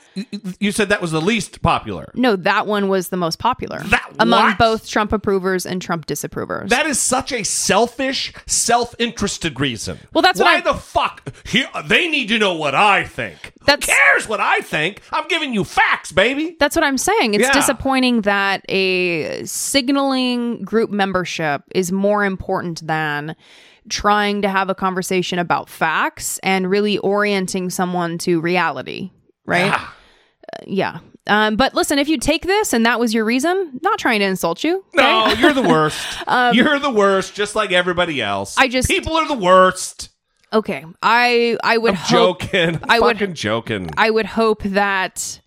[0.60, 2.10] you said that was the least popular.
[2.14, 4.58] No, that one was the most popular That- among what?
[4.58, 6.68] both Trump approvers and Trump disapprovers.
[6.68, 9.98] That is such a selfish, self-interested reason.
[10.12, 13.52] Well, that's why the fuck here, they need to know what I think.
[13.66, 15.00] That's- Who cares what I think?
[15.12, 16.56] I'm giving you facts, baby.
[16.58, 17.34] That's what I'm saying.
[17.34, 17.52] It's Yeah.
[17.52, 23.34] disappointing that a signaling group membership is more important than
[23.88, 29.10] trying to have a conversation about facts and really orienting someone to reality,
[29.44, 29.76] right?
[30.66, 30.98] Yeah.
[31.28, 34.24] Um, but listen, if you take this and that was your reason, not trying to
[34.26, 34.84] insult you.
[34.94, 34.96] okay?
[34.96, 36.04] No, you're the worst.
[36.52, 38.58] you're the worst, just like everybody else.
[38.58, 40.08] Um, I just- people are the worst.
[40.52, 40.84] Okay.
[41.02, 42.80] I I would hope Joking.
[42.88, 43.90] I would- joking.
[43.96, 45.40] I would hope that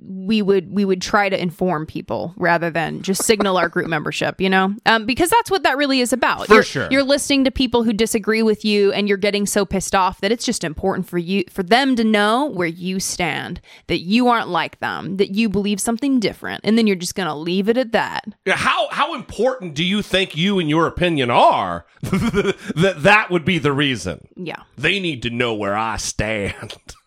[0.00, 4.40] we would we would try to inform people rather than just signal our group membership,
[4.40, 6.46] you know, um, because that's what that really is about.
[6.46, 6.88] For you're, sure.
[6.90, 10.32] you're listening to people who disagree with you, and you're getting so pissed off that
[10.32, 14.48] it's just important for you for them to know where you stand, that you aren't
[14.48, 17.92] like them, that you believe something different, and then you're just gonna leave it at
[17.92, 18.24] that.
[18.46, 23.58] how how important do you think you and your opinion are that that would be
[23.58, 24.28] the reason?
[24.36, 26.76] Yeah, They need to know where I stand.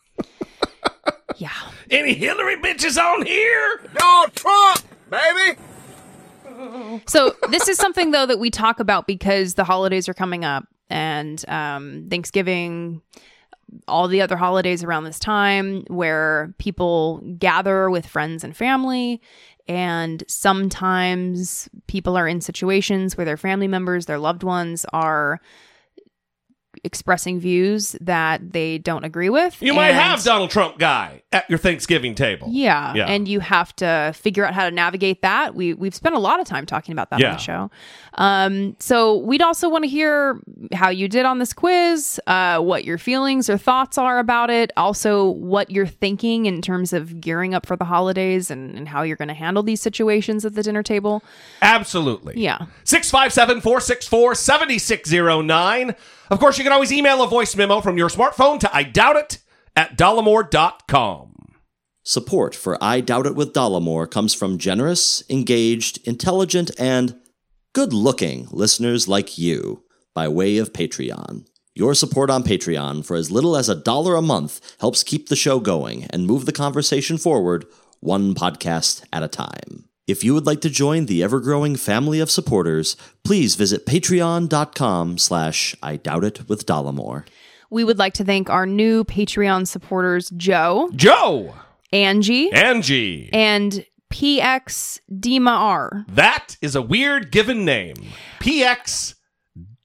[1.38, 1.52] yeah.
[1.90, 3.82] Any Hillary bitches on here?
[3.96, 5.60] Donald Trump, baby.
[7.08, 10.66] So this is something though that we talk about because the holidays are coming up
[10.90, 13.02] and um, Thanksgiving,
[13.88, 19.22] all the other holidays around this time where people gather with friends and family.
[19.68, 25.40] And sometimes people are in situations where their family members, their loved ones are
[26.84, 29.62] expressing views that they don't agree with.
[29.62, 32.48] You might have Donald Trump guy at your Thanksgiving table.
[32.52, 33.06] yeah, Yeah.
[33.06, 35.54] and you have to figure out how to navigate that.
[35.56, 37.28] We we've spent a lot of time talking about that Yeah.
[37.28, 37.72] on the show.
[38.16, 40.40] Um, so we'd also want to hear
[40.74, 44.72] how you did on this quiz, uh, what your feelings or thoughts are about it,
[44.76, 49.02] also what you're thinking in terms of gearing up for the holidays and, and how
[49.04, 51.24] you're going to handle these situations at the dinner table.
[51.62, 52.34] Absolutely.
[52.42, 52.66] Yeah.
[52.84, 55.96] 657 464 7609.
[56.32, 59.18] Of course, you can always email a voice memo from your smartphone to I doubt
[59.18, 59.40] it
[59.76, 61.36] at dollemore.com.
[62.04, 67.20] Support for I Doubt It with Dollemore comes from generous, engaged, intelligent, and
[67.74, 69.84] good looking listeners like you
[70.16, 71.46] by way of Patreon.
[71.76, 75.36] Your support on Patreon for as little as a dollar a month helps keep the
[75.36, 77.66] show going and move the conversation forward
[78.00, 79.91] one podcast at a time.
[80.12, 85.74] If you would like to join the ever-growing family of supporters, please visit patreon.com slash
[85.82, 87.26] I doubt it with Dollemore.
[87.70, 91.55] We would like to thank our new Patreon supporters, Joe, Joe,
[91.93, 93.30] Angie, Angie.
[93.32, 96.05] and PX Dima R.
[96.09, 97.95] that is a weird given name.
[98.41, 99.16] PX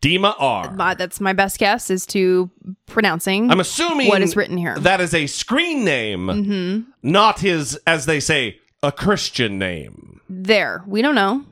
[0.03, 0.75] Dima R.
[0.77, 2.51] Uh, that's my best guess is to
[2.87, 3.51] pronouncing.
[3.53, 4.77] I'm assuming what is written here.
[4.81, 6.91] That is a screen name, Mm-hmm.
[7.09, 10.21] not his, as they say, a Christian name.
[10.29, 10.83] there.
[10.87, 11.45] We don't know.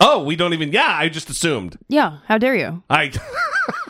[0.00, 0.72] Oh, we don't even.
[0.72, 1.76] Yeah, I just assumed.
[1.88, 2.82] Yeah, how dare you?
[2.88, 3.12] I.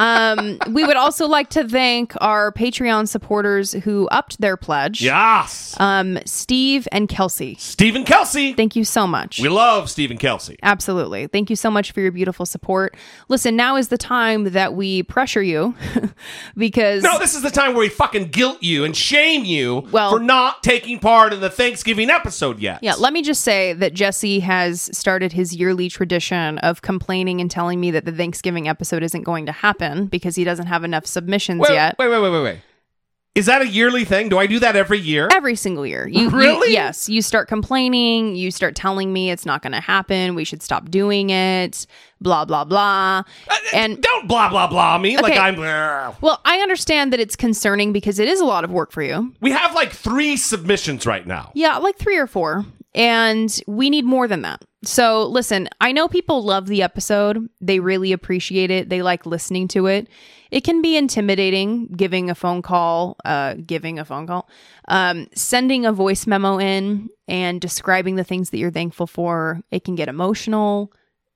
[0.00, 5.02] Um, we would also like to thank our Patreon supporters who upped their pledge.
[5.02, 5.76] yes.
[5.78, 7.56] Um, Steve and Kelsey.
[7.58, 8.54] Stephen Kelsey.
[8.54, 9.40] Thank you so much.
[9.40, 10.58] we love Stephen Kelsey.
[10.62, 11.26] Absolutely.
[11.26, 12.96] Thank you so much for your beautiful support.
[13.28, 15.74] Listen, now is the time that we pressure you
[16.56, 20.12] because No, this is the time where we fucking guilt you and shame you Well-
[20.12, 22.78] for not taking part in the Thanksgiving episode yet.
[22.82, 27.50] Yeah, let me just say that Jesse has started his yearly tradition of complaining and
[27.50, 31.06] telling me that the Thanksgiving episode isn't going to happen because he doesn't have enough
[31.06, 31.96] submissions wait, yet.
[31.98, 32.58] wait, wait, wait, wait, wait.
[33.36, 34.28] Is that a yearly thing?
[34.28, 35.28] Do I do that every year?
[35.32, 36.08] Every single year.
[36.08, 36.72] You, you- Really?
[36.72, 37.08] yes.
[37.08, 38.34] You start complaining.
[38.34, 40.34] You start telling me it's not going to happen.
[40.34, 41.86] We should stop doing it.
[42.20, 43.22] Blah, blah, blah.
[43.48, 45.58] Uh, uh, and Don't blah blah blah me like I'm.
[45.60, 49.00] Uh, well, I understand that it's concerning because it is a lot of work for
[49.02, 49.32] you.
[49.40, 51.52] We have like three submissions right now.
[51.54, 52.66] Yeah, like three or four.
[52.94, 54.64] And we need more than that.
[54.82, 57.48] So, listen, I know people love the episode.
[57.60, 58.88] They really appreciate it.
[58.88, 60.08] They like listening to it.
[60.50, 64.48] It can be intimidating giving a phone call, uh, giving a phone call,
[64.88, 69.60] um, sending a voice memo in and describing the things that you're thankful for.
[69.70, 70.92] It can get emotional.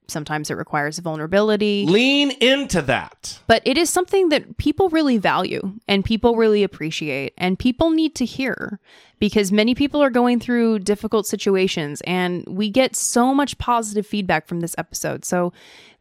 [0.07, 3.39] Sometimes it requires vulnerability Lean into that.
[3.47, 8.15] but it is something that people really value and people really appreciate and people need
[8.15, 8.79] to hear
[9.19, 14.47] because many people are going through difficult situations and we get so much positive feedback
[14.47, 15.23] from this episode.
[15.25, 15.53] So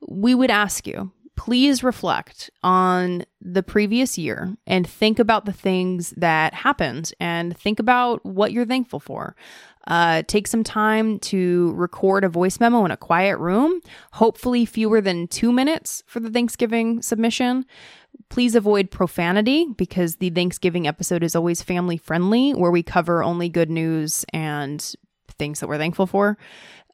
[0.07, 6.11] we would ask you please reflect on the previous year and think about the things
[6.17, 9.35] that happened and think about what you're thankful for.
[9.87, 13.81] Uh, take some time to record a voice memo in a quiet room,
[14.13, 17.67] hopefully fewer than two minutes for the Thanksgiving submission.
[18.31, 23.49] Please avoid profanity because the Thanksgiving episode is always family friendly, where we cover only
[23.49, 24.95] good news and
[25.37, 26.39] things that we're thankful for.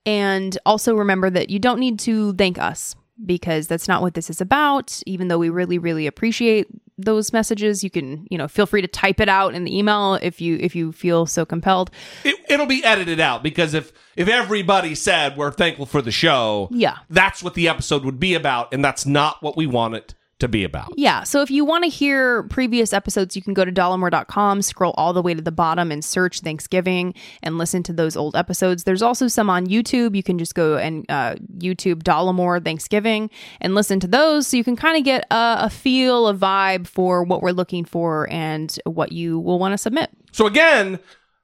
[0.04, 4.30] And also remember that you don't need to thank us because that's not what this
[4.30, 5.00] is about.
[5.06, 6.66] Even though we really, really appreciate
[6.98, 10.14] those messages, you can, you know, feel free to type it out in the email
[10.20, 11.90] if you if you feel so compelled.
[12.24, 16.68] It, it'll be edited out because if if everybody said we're thankful for the show,
[16.70, 16.98] Yeah.
[17.08, 20.48] that's what the episode would be about, and that's not what we want it to
[20.48, 20.92] be about.
[20.96, 21.22] Yeah.
[21.22, 25.12] So if you want to hear previous episodes, you can go to dollemore.com, scroll all
[25.12, 28.84] the way to the bottom and search Thanksgiving and listen to those old episodes.
[28.84, 30.16] There's also some on YouTube.
[30.16, 33.30] You can just go and uh, YouTube Dollemore Thanksgiving
[33.60, 36.86] and listen to those so you can kind of get a, a feel, a vibe
[36.86, 40.10] for what we're looking for and what you will want to submit.
[40.32, 40.98] So again,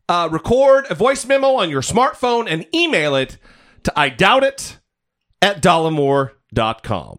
[0.09, 3.39] uh, record a voice memo on your smartphone and email it
[3.85, 4.79] to I doubt it
[5.43, 7.19] at dollemore.com.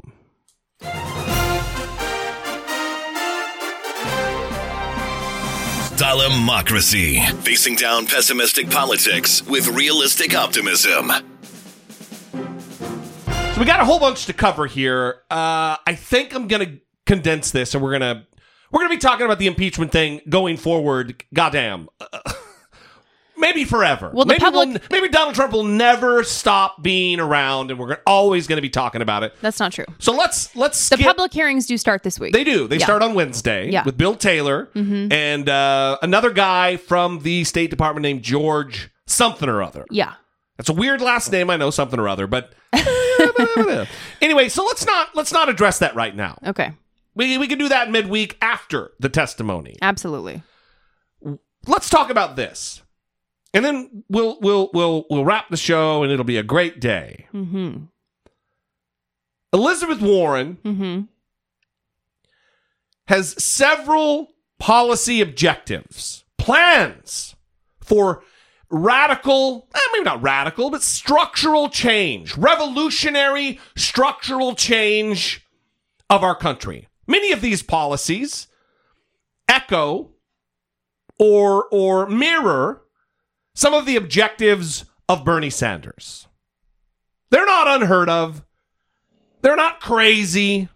[5.98, 7.26] Dollemocracy.
[7.42, 11.10] Facing down pessimistic politics with realistic optimism.
[12.32, 15.22] So we got a whole bunch to cover here.
[15.32, 16.78] Uh, I think I'm gonna
[17.08, 18.28] condense this, and we're gonna
[18.72, 21.24] we're gonna be talking about the impeachment thing going forward.
[21.34, 22.20] Goddamn, Uh,
[23.38, 24.10] maybe forever.
[24.14, 27.98] Well, the maybe public- we'll- maybe Donald Trump will never stop being around, and we're
[28.06, 29.34] always gonna be talking about it.
[29.42, 29.86] That's not true.
[30.00, 32.34] So let's let's The skip- public hearings do start this week.
[32.34, 32.68] They do.
[32.68, 32.86] They Yeah.
[32.86, 33.80] start on Wednesday Yeah.
[33.80, 33.86] Mm-hmm.
[33.88, 39.62] with Bill Taylor and uh, another guy from the State Department named George something or
[39.64, 39.86] other.
[39.92, 40.14] Yeah.
[40.58, 41.50] That's a weird last name.
[41.52, 42.54] I know something or other, but
[44.22, 44.50] anyway.
[44.50, 46.38] So let's not let's not address that right now.
[46.46, 46.72] Okay.
[47.16, 49.76] We we can do that midweek after the testimony.
[49.82, 50.44] Absolutely.
[51.66, 52.82] Let's talk about this,
[53.54, 57.28] and then we'll we'll we'll we'll wrap the show, and it'll be a great day.
[57.34, 57.84] Mm-hmm.
[59.54, 61.02] Elizabeth Warren Mm-hmm.
[63.08, 64.30] has several
[64.60, 67.36] policy objectives, plans
[67.80, 68.24] for
[68.70, 75.46] radical, eh, maybe not radical, but structural change, revolutionary structural change
[76.10, 76.88] of our country.
[77.08, 78.48] Many of these policies
[79.48, 80.12] echo
[81.18, 82.82] or or mirror
[83.58, 86.28] some of the objectives of Bernie Sanders.
[87.32, 88.46] They're not unheard of.
[89.42, 90.70] They're not crazy.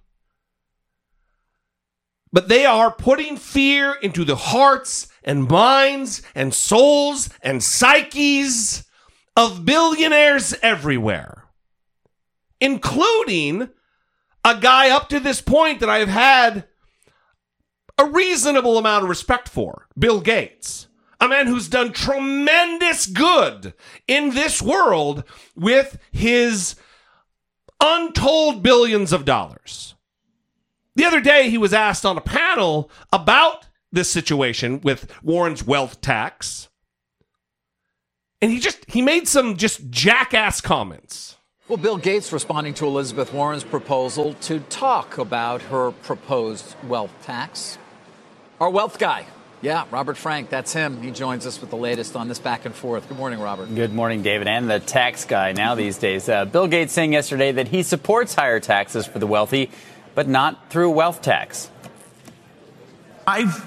[2.34, 8.84] but they are putting fear into the hearts and minds and souls and psyches
[9.36, 11.44] of billionaires everywhere,
[12.60, 13.70] including
[14.44, 16.68] a guy up to this point that I've had
[18.00, 20.88] a reasonable amount of respect for, Bill Gates.
[21.22, 23.76] A man who's done tremendous good
[24.08, 25.24] in this world
[25.56, 26.76] with his
[27.80, 29.96] untold billions of dollars.
[30.96, 36.02] The other day, he was asked on a panel about this situation with Warren's wealth
[36.02, 36.70] tax.
[38.42, 41.38] And he just he made some just jackass comments.
[41.68, 47.78] Well, Bill Gates responding to Elizabeth Warren's proposal to talk about her proposed wealth tax.
[48.60, 49.26] Our wealth guy.
[49.64, 51.04] Yeah, Robert Frank, that's him.
[51.04, 53.08] He joins us with the latest on this back and forth.
[53.08, 53.74] Good morning, Robert.
[53.74, 56.28] Good morning, David, and the tax guy now these days.
[56.28, 59.70] Uh, Bill Gates saying yesterday that he supports higher taxes for the wealthy,
[60.16, 61.70] but not through wealth tax.
[63.28, 63.64] I've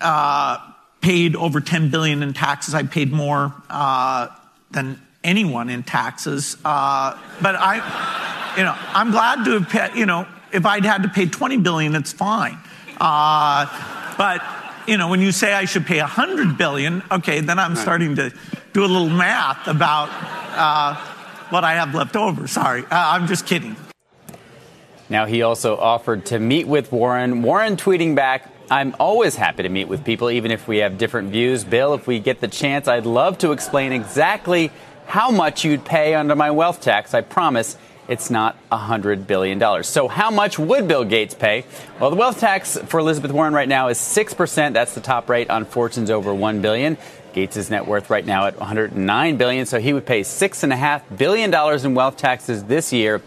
[0.00, 0.58] uh,
[1.00, 2.74] paid over 10 billion in taxes.
[2.74, 4.26] I paid more uh,
[4.72, 6.56] than anyone in taxes.
[6.64, 11.04] Uh, but I, you know, I'm glad to have paid, you know, if I'd had
[11.04, 12.58] to pay 20 billion, it's fine.
[13.00, 14.42] Uh, but
[14.86, 18.32] you know, when you say I should pay 100 billion, okay, then I'm starting to
[18.72, 20.08] do a little math about
[20.56, 20.94] uh,
[21.50, 22.46] what I have left over.
[22.46, 23.76] Sorry, uh, I'm just kidding.
[25.08, 27.42] Now, he also offered to meet with Warren.
[27.42, 31.30] Warren tweeting back, I'm always happy to meet with people, even if we have different
[31.30, 31.62] views.
[31.62, 34.72] Bill, if we get the chance, I'd love to explain exactly
[35.06, 37.14] how much you'd pay under my wealth tax.
[37.14, 37.76] I promise
[38.08, 39.82] it's not $100 billion.
[39.84, 41.64] So, how much would Bill Gates pay?
[42.00, 44.72] Well, the wealth tax for Elizabeth Warren right now is 6%.
[44.72, 46.98] That's the top rate on fortunes over 1 billion.
[47.32, 51.52] Gates' net worth right now at 109 billion, so he would pay $6.5 billion
[51.84, 53.20] in wealth taxes this year.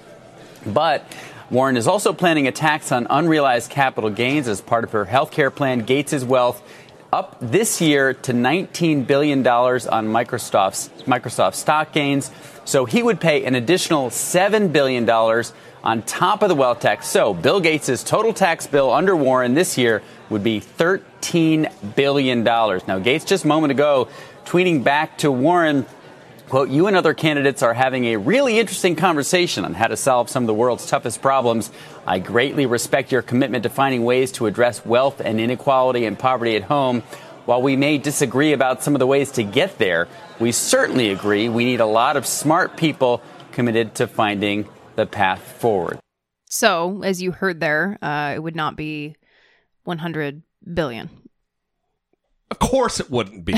[0.66, 1.06] But
[1.52, 5.32] Warren is also planning a tax on unrealized capital gains as part of her health
[5.32, 5.80] care plan.
[5.80, 6.62] Gates' wealth
[7.12, 12.32] up this year to $19 billion on Microsoft's, Microsoft stock gains.
[12.70, 17.08] So he would pay an additional $7 billion on top of the wealth tax.
[17.08, 22.44] So Bill Gates' total tax bill under Warren this year would be $13 billion.
[22.44, 24.08] Now, Gates just a moment ago
[24.46, 25.88] tweeting back to Warren,
[26.48, 30.30] quote, you and other candidates are having a really interesting conversation on how to solve
[30.30, 31.72] some of the world's toughest problems.
[32.06, 36.56] I greatly respect your commitment to finding ways to address wealth and inequality and poverty
[36.56, 37.02] at home.
[37.46, 40.08] While we may disagree about some of the ways to get there,
[40.40, 43.22] we certainly agree we need a lot of smart people
[43.52, 46.00] committed to finding the path forward.
[46.50, 49.16] So, as you heard there, uh, it would not be
[49.84, 50.42] 100
[50.74, 51.10] billion.
[52.50, 53.56] Of course, it wouldn't be.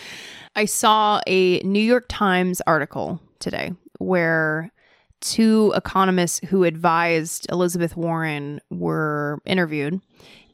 [0.56, 4.72] I saw a New York Times article today where
[5.20, 10.00] two economists who advised Elizabeth Warren were interviewed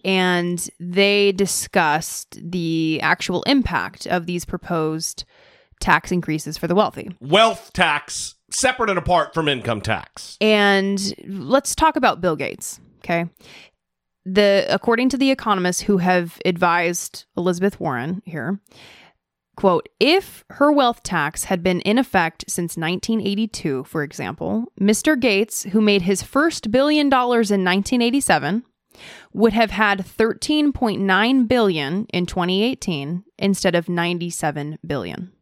[0.04, 5.24] and they discussed the actual impact of these proposed
[5.80, 7.10] tax increases for the wealthy.
[7.20, 10.36] Wealth tax separate and apart from income tax.
[10.40, 13.26] And let's talk about Bill Gates, okay?
[14.24, 18.60] The according to the economists who have advised Elizabeth Warren here,
[19.56, 25.18] quote, if her wealth tax had been in effect since 1982, for example, Mr.
[25.18, 28.64] Gates, who made his first billion dollars in 1987,
[29.32, 35.32] would have had 13.9 billion in 2018 instead of 97 billion.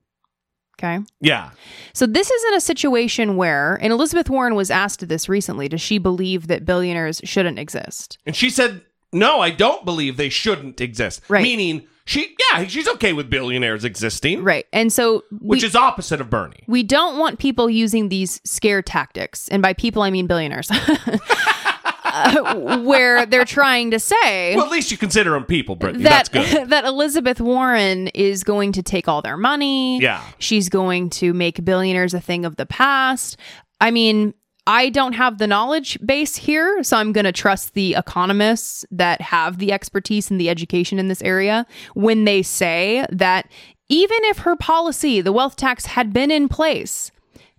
[0.79, 1.01] Okay.
[1.21, 1.51] Yeah.
[1.93, 5.99] So this isn't a situation where, and Elizabeth Warren was asked this recently, does she
[5.99, 8.17] believe that billionaires shouldn't exist?
[8.25, 11.21] And she said, no, I don't believe they shouldn't exist.
[11.29, 11.43] Right.
[11.43, 14.45] Meaning, she, yeah, she's okay with billionaires existing.
[14.45, 14.67] Right.
[14.73, 16.63] And so, Which we, is opposite of Bernie.
[16.69, 19.49] we don't want people using these scare tactics.
[19.49, 20.71] And by people, I mean billionaires.
[22.11, 26.05] Uh, where they're trying to say Well, at least you consider them people, Brittany.
[26.05, 26.69] That's that good.
[26.71, 30.01] that Elizabeth Warren is going to take all their money.
[30.01, 30.23] Yeah.
[30.39, 33.37] She's going to make billionaires a thing of the past.
[33.81, 34.35] I mean,
[34.67, 39.21] I don't have the knowledge base here, so I'm going to trust the economists that
[39.23, 43.49] have the expertise and the education in this area when they say that
[43.89, 47.11] even if her policy, the wealth tax, had been in place,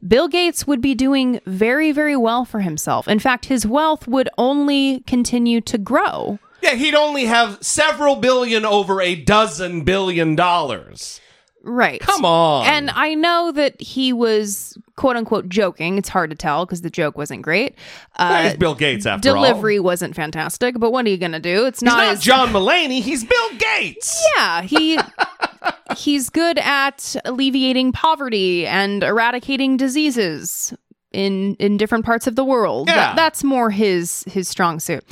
[0.07, 3.07] Bill Gates would be doing very, very well for himself.
[3.07, 6.39] In fact, his wealth would only continue to grow.
[6.61, 11.19] Yeah, he'd only have several billion over a dozen billion dollars.
[11.63, 11.99] Right.
[11.99, 12.65] Come on.
[12.67, 15.97] And I know that he was quote unquote joking.
[15.97, 17.75] It's hard to tell because the joke wasn't great.
[18.17, 19.35] Well, he's Uh, Bill Gates after all.
[19.35, 21.65] delivery wasn't fantastic, but what are you going to do?
[21.65, 23.01] It's not, not as John Mulaney.
[23.01, 24.17] He's Bill Gates.
[24.37, 24.97] Yeah, he
[25.97, 30.73] he's good at alleviating poverty and eradicating diseases
[31.11, 32.87] in in different parts of the world.
[32.87, 32.95] Yeah.
[32.95, 35.03] That, that's more his his strong suit.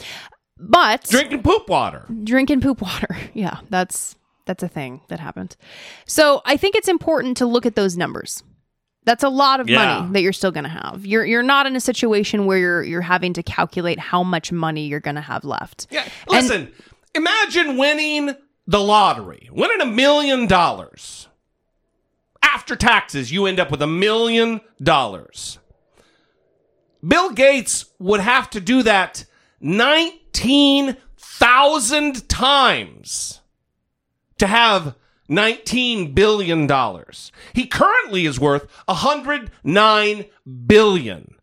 [0.60, 2.06] But Drinking poop water.
[2.24, 3.16] drinking poop water.
[3.34, 4.16] Yeah, that's
[4.48, 5.56] that's a thing that happened.
[6.08, 8.42] So I think it's important to look at those numbers.
[9.06, 10.00] That's a lot of Yeah.
[10.00, 11.06] money that you're still going to have.
[11.06, 14.88] You're you're not in a situation where you're you're having to calculate how much money
[14.88, 15.88] you're going to have left.
[15.92, 16.06] Yeah.
[16.28, 16.72] Listen,
[17.16, 18.36] imagine winning
[18.66, 21.28] the lottery, winning a million dollars.
[22.44, 25.60] After taxes, you end up with a million dollars.
[27.08, 29.24] Bill Gates would have to do that
[29.62, 33.37] 19,000 times
[34.40, 34.96] to have
[35.30, 37.32] 19 billion dollars.
[37.54, 40.26] He currently is worth 109
[40.66, 41.36] billion.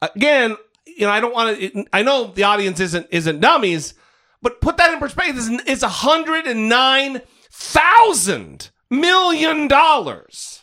[0.00, 3.92] Again, you know, I don't want to I know the audience isn't isn't dummies,
[4.42, 5.36] but put that in perspective.
[5.38, 10.62] It's, it's 109,000 million dollars.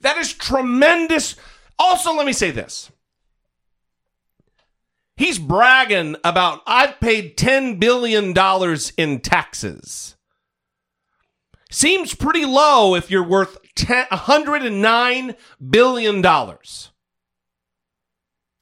[0.00, 1.36] That is tremendous.
[1.78, 2.90] Also, let me say this.
[5.20, 8.34] He's bragging about I've paid $10 billion
[8.96, 10.16] in taxes.
[11.70, 15.36] Seems pretty low if you're worth 10, $109
[15.68, 16.22] billion.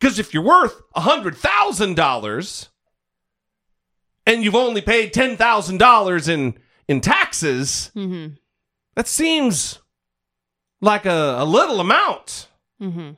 [0.01, 2.69] Because if you're worth $100,000
[4.27, 8.35] and you've only paid $10,000 in, in taxes, Mm-hmm.
[8.97, 9.79] that seems
[10.81, 12.49] like a, a little amount.
[12.83, 13.11] Mm-hmm.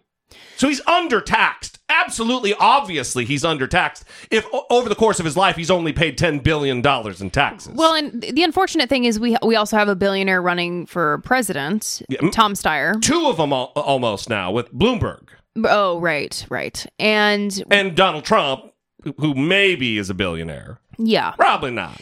[0.57, 1.79] So he's undertaxed.
[1.89, 4.05] Absolutely, obviously, he's undertaxed.
[4.31, 7.73] If over the course of his life he's only paid ten billion dollars in taxes.
[7.75, 12.03] Well, and the unfortunate thing is we we also have a billionaire running for president,
[12.33, 13.01] Tom Steyer.
[13.03, 15.29] Two of them al- almost now with Bloomberg
[15.65, 16.87] Oh, right, right.
[16.99, 18.73] And and Donald Trump,
[19.19, 20.79] who maybe is a billionaire.
[20.99, 22.01] yeah, Probably not.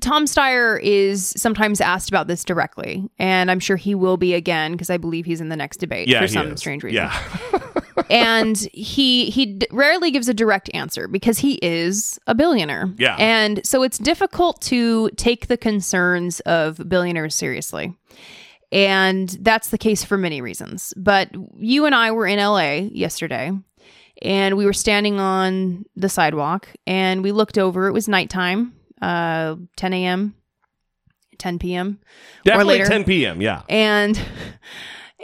[0.00, 4.72] Tom Steyer is sometimes asked about this directly, and I'm sure he will be again
[4.72, 6.60] because I believe he's in the next debate Yeah, for some is.
[6.60, 6.96] strange reason.
[7.04, 7.60] Yeah.
[8.10, 12.88] and he he d- rarely gives a direct answer because he is a billionaire.
[12.96, 13.16] Yeah.
[13.18, 17.94] And so it's difficult to take the concerns of billionaires seriously.
[18.70, 20.94] And that's the case for many reasons.
[20.96, 23.52] But you and I were in LA yesterday
[24.22, 27.86] and we were standing on the sidewalk and we looked over.
[27.88, 28.72] It was nighttime,
[29.02, 30.34] uh, 10 a.m.,
[31.38, 31.98] 10 p.m.
[32.44, 33.42] Definitely later 10 p.m.
[33.42, 33.62] Yeah.
[33.68, 34.18] and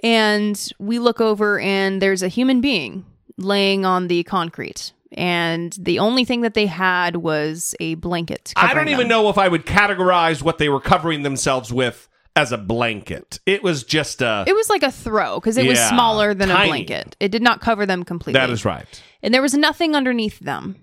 [0.02, 3.06] and we look over and there's a human being
[3.36, 8.74] laying on the concrete and the only thing that they had was a blanket I
[8.74, 9.08] don't even them.
[9.08, 13.40] know if I would categorize what they were covering themselves with as a blanket.
[13.46, 14.44] It was just a.
[14.46, 16.64] it was like a throw because it was smaller than tiny.
[16.64, 19.02] a blanket it did not cover them completely that is right.
[19.22, 20.76] and there was nothing underneath them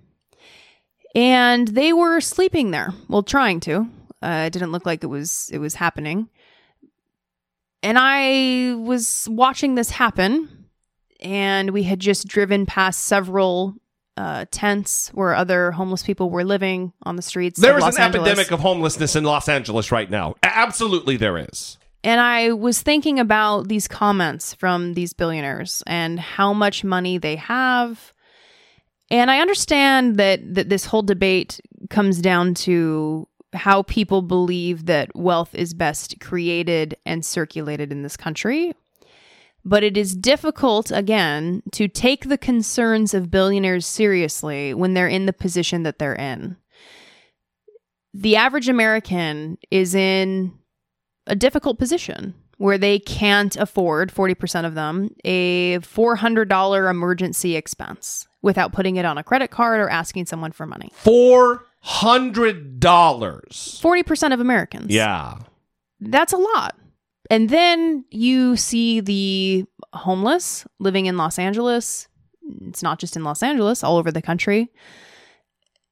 [1.15, 3.87] and they were sleeping there well trying to
[4.21, 6.27] uh, it didn't look like it was it was happening
[7.81, 10.67] and i was watching this happen
[11.21, 13.75] and we had just driven past several
[14.17, 18.27] uh, tents where other homeless people were living on the streets There is an Angeles.
[18.29, 20.35] epidemic of homelessness in Los Angeles right now.
[20.41, 21.77] Absolutely, there is.
[22.01, 27.35] And I was thinking about these comments from these billionaires and how much money they
[27.35, 28.13] have.
[29.11, 35.15] And I understand that, that this whole debate comes down to how people believe that
[35.15, 38.73] wealth is best created and circulated in this country.
[39.63, 45.25] But it is difficult, again, to take the concerns of billionaires seriously when they're in
[45.25, 46.57] the position that they're in.
[48.13, 50.53] The average American is in
[51.27, 58.71] a difficult position where they can't afford 40% of them a $400 emergency expense without
[58.71, 60.89] putting it on a credit card or asking someone for money.
[60.93, 63.79] Four hundred dollars.
[63.83, 64.93] 40% of Americans.
[64.93, 65.39] Yeah.
[65.99, 66.77] That's a lot.
[67.31, 72.07] And then you see the homeless living in Los Angeles.
[72.67, 74.71] It's not just in Los Angeles, all over the country.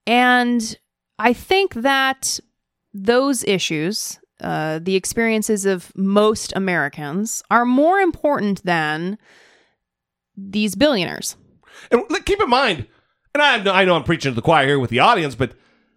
[0.05, 0.77] And
[1.17, 2.39] I think that
[2.93, 9.17] those issues, uh, the experiences of most Americans, are more important than
[10.37, 11.35] these billionaires.
[11.91, 12.87] And keep in mind,
[13.33, 15.53] and I know, I know I'm preaching to the choir here with the audience, but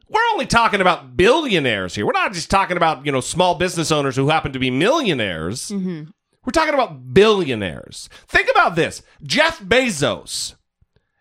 [0.08, 2.06] we're only talking about billionaires here.
[2.06, 5.68] We're not just talking about you know small business owners who happen to be millionaires.
[5.68, 6.10] Mm-hmm.
[6.44, 8.08] We're talking about billionaires.
[8.28, 10.54] Think about this: Jeff Bezos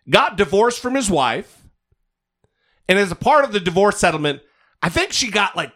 [0.08, 1.64] got divorced from his wife,
[2.88, 4.40] and as a part of the divorce settlement,
[4.82, 5.72] I think she got like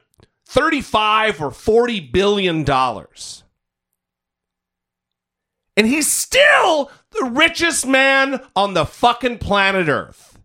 [0.47, 3.43] thirty-five or forty billion dollars.
[5.77, 10.39] And he's still the richest man on the fucking planet Earth.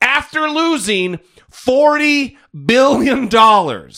[0.00, 3.90] After losing $40 billion,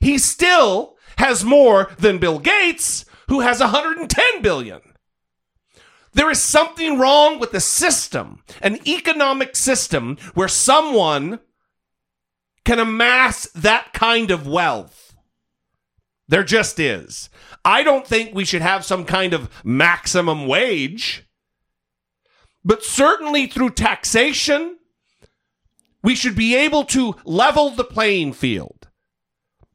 [0.00, 4.80] he still has more than Bill Gates, who has 110 billion.
[6.14, 11.40] There is something wrong with the system, an economic system where someone
[12.64, 15.16] can amass that kind of wealth.
[16.28, 17.30] There just is.
[17.64, 21.26] I don't think we should have some kind of maximum wage,
[22.64, 24.78] but certainly through taxation,
[26.02, 28.88] we should be able to level the playing field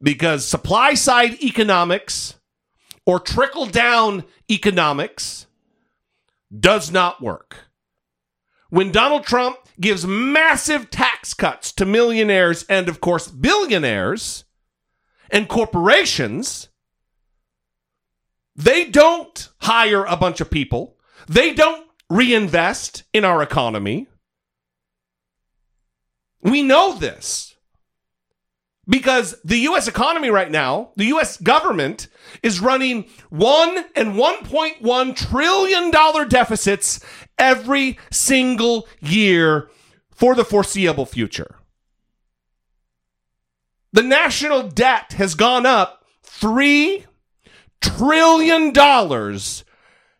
[0.02, 2.34] because supply side economics
[3.06, 5.46] or trickle down economics
[6.56, 7.68] does not work.
[8.70, 14.44] When Donald Trump gives massive tax cuts to millionaires and, of course, billionaires
[15.30, 16.68] and corporations,
[18.58, 20.96] they don't hire a bunch of people.
[21.28, 24.08] They don't reinvest in our economy.
[26.42, 27.54] We know this
[28.88, 32.08] because the US economy right now, the US government
[32.42, 36.98] is running 1 and 1.1 trillion dollar deficits
[37.38, 39.70] every single year
[40.10, 41.54] for the foreseeable future.
[43.92, 47.06] The national debt has gone up 3
[47.80, 49.64] trillion dollars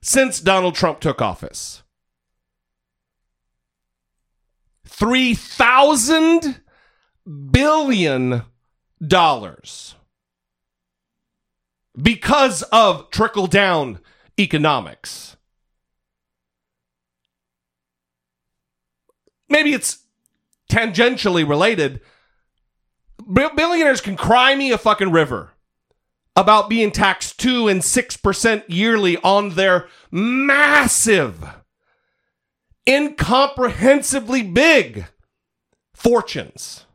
[0.00, 1.82] since Donald Trump took office.
[4.86, 6.61] 3,000
[7.50, 8.42] billion
[9.06, 9.94] dollars
[12.00, 14.00] because of trickle down
[14.38, 15.36] economics.
[19.48, 20.04] Maybe it's
[20.70, 22.00] tangentially related.
[23.26, 25.50] Billionaires can cry me a fucking river
[26.39, 31.45] about being taxed 2 and 6% yearly on their massive,
[32.86, 35.07] incomprehensibly big
[35.95, 36.86] fortunes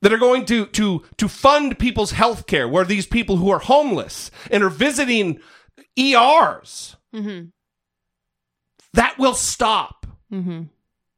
[0.00, 3.58] that are going to to to fund people's health care where these people who are
[3.58, 5.38] homeless and are visiting
[5.98, 7.46] ERs Mm-hmm.
[8.94, 10.06] that will stop.
[10.32, 10.62] Mm-hmm.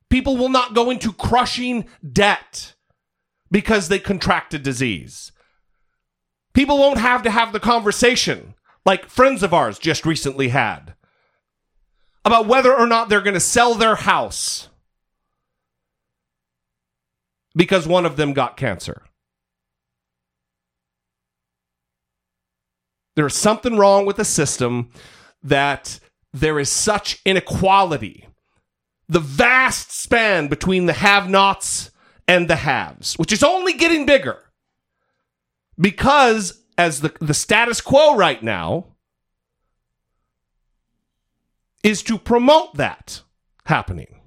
[0.08, 2.74] People will not go into crushing debt
[3.50, 5.32] because they contracted disease.
[6.54, 10.94] People won't have to have the conversation like friends of ours just recently had
[12.24, 14.68] about whether or not they're going to sell their house
[17.54, 19.02] because one of them got cancer.
[23.14, 24.90] There is something wrong with the system
[25.42, 26.00] that
[26.32, 28.26] there is such inequality.
[29.08, 31.90] The vast span between the have nots
[32.26, 34.38] and the haves, which is only getting bigger.
[35.82, 38.86] Because, as the, the status quo right now,
[41.82, 43.22] is to promote that
[43.66, 44.21] happening.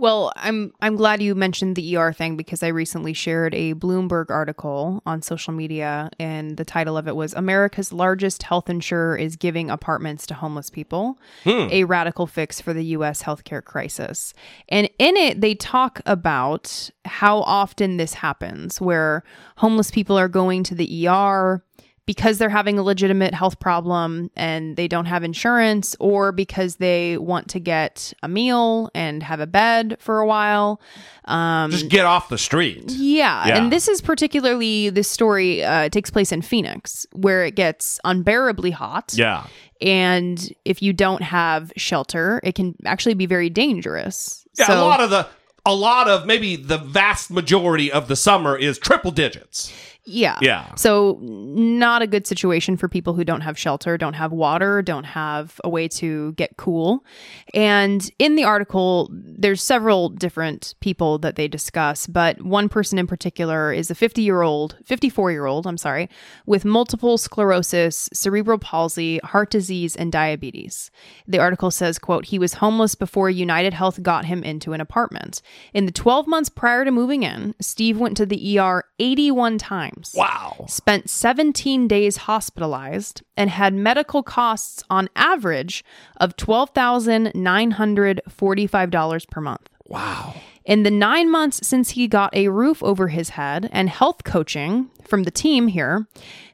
[0.00, 4.30] Well, I'm I'm glad you mentioned the ER thing because I recently shared a Bloomberg
[4.30, 9.34] article on social media and the title of it was America's largest health insurer is
[9.34, 11.66] giving apartments to homeless people, Hmm.
[11.72, 14.34] a radical fix for the US healthcare crisis.
[14.68, 19.24] And in it they talk about how often this happens where
[19.56, 21.64] homeless people are going to the ER
[22.08, 27.18] because they're having a legitimate health problem and they don't have insurance, or because they
[27.18, 30.80] want to get a meal and have a bed for a while.
[31.26, 32.90] Um, Just get off the street.
[32.92, 33.58] yeah, Yeah.
[33.58, 38.70] and this is particularly this story uh, takes place in Phoenix, where it gets unbearably
[38.70, 39.12] hot.
[39.14, 39.44] Yeah.
[39.82, 44.46] and if you don't have shelter, it can actually be very dangerous.
[44.58, 45.28] Yeah, so, a lot of the
[45.66, 49.70] a lot of maybe the vast majority of the summer is triple digits.
[50.08, 50.38] Yeah.
[50.40, 50.74] Yeah.
[50.74, 55.04] So, not a good situation for people who don't have shelter, don't have water, don't
[55.04, 57.04] have a way to get cool.
[57.52, 63.06] And in the article, there's several different people that they discuss, but one person in
[63.06, 66.08] particular is a 50 year old, 54 year old, I'm sorry,
[66.46, 70.90] with multiple sclerosis, cerebral palsy, heart disease, and diabetes.
[71.26, 75.42] The article says, quote, he was homeless before United Health got him into an apartment.
[75.74, 79.97] In the 12 months prior to moving in, Steve went to the ER 81 times.
[80.14, 80.66] Wow.
[80.68, 85.82] Spent 17 days hospitalized and had medical costs on average
[86.18, 89.68] of $12,945 per month.
[89.86, 90.34] Wow.
[90.64, 94.90] In the nine months since he got a roof over his head and health coaching
[95.02, 96.06] from the team here,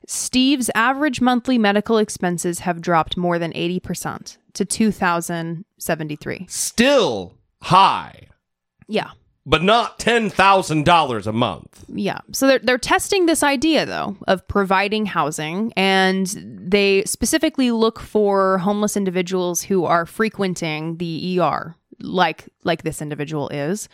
[0.07, 6.47] Steve's average monthly medical expenses have dropped more than 80% to 2073.
[6.49, 8.29] Still high,
[8.87, 9.11] Yeah.
[9.47, 11.85] But not $10,000 a month.
[11.89, 12.19] Yeah.
[12.33, 16.27] So they're they're testing this idea though of providing housing and
[16.71, 23.49] they specifically look for homeless individuals who are frequenting the ER like like this individual
[23.51, 23.89] is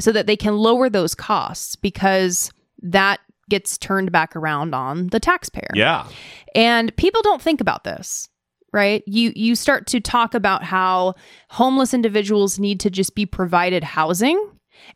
[0.00, 2.50] so that they can lower those costs because
[2.80, 5.68] that gets turned back around on the taxpayer.
[5.74, 6.06] Yeah.
[6.54, 8.28] And people don't think about this.
[8.72, 9.02] right?
[9.06, 11.14] You you start to talk about how
[11.50, 14.38] homeless individuals need to just be provided housing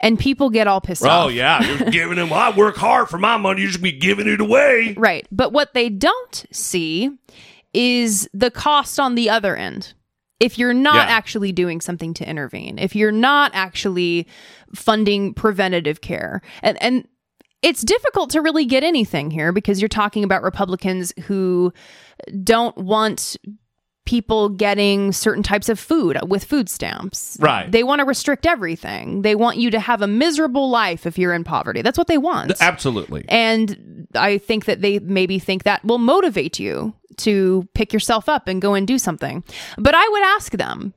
[0.01, 1.27] and people get all pissed oh, off.
[1.27, 2.33] Oh yeah, you're giving them.
[2.33, 3.63] I work hard for my money.
[3.63, 4.95] You should be giving it away.
[4.97, 5.27] Right.
[5.31, 7.11] But what they don't see
[7.73, 9.95] is the cost on the other end.
[10.39, 11.15] If you're not Yeah.
[11.15, 14.27] actually doing something to intervene, if you're not actually
[14.75, 17.09] funding preventative care, and, and
[17.63, 21.73] it's difficult to really get anything here because you're talking about Republicans who
[22.45, 23.37] don't want
[24.07, 27.37] people getting certain types of food with food stamps.
[27.39, 27.71] Right.
[27.71, 29.23] They want to restrict everything.
[29.23, 31.83] They want you to have a miserable life if you're in poverty.
[31.83, 32.53] That's what they want.
[32.61, 33.25] Absolutely.
[33.29, 38.49] And I think that they maybe think that will motivate you to pick yourself up
[38.49, 39.45] and go and do something.
[39.77, 40.95] But I would ask them,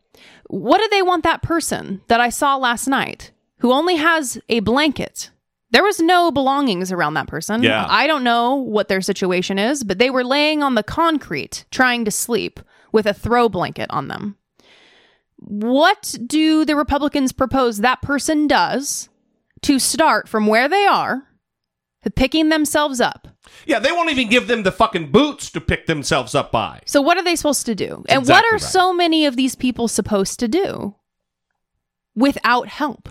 [0.48, 4.60] what do they want that person that I saw last night who only has a
[4.62, 5.32] blanket?
[5.72, 7.62] There was no belongings around that person.
[7.62, 7.86] Yeah.
[7.88, 12.06] I don't know what their situation is, but they were laying on the concrete trying
[12.06, 12.60] to sleep
[12.92, 14.38] with a throw blanket on them.
[15.38, 19.10] What do the Republicans propose that person does
[19.62, 21.24] to start from where they are,
[22.16, 23.28] picking themselves up?
[23.66, 26.82] Yeah, they won't even give them the fucking boots to pick themselves up by.
[26.86, 28.04] So, what are they supposed to do?
[28.10, 28.62] And what are right.
[28.62, 30.96] so many of these people supposed to do
[32.16, 33.10] without help?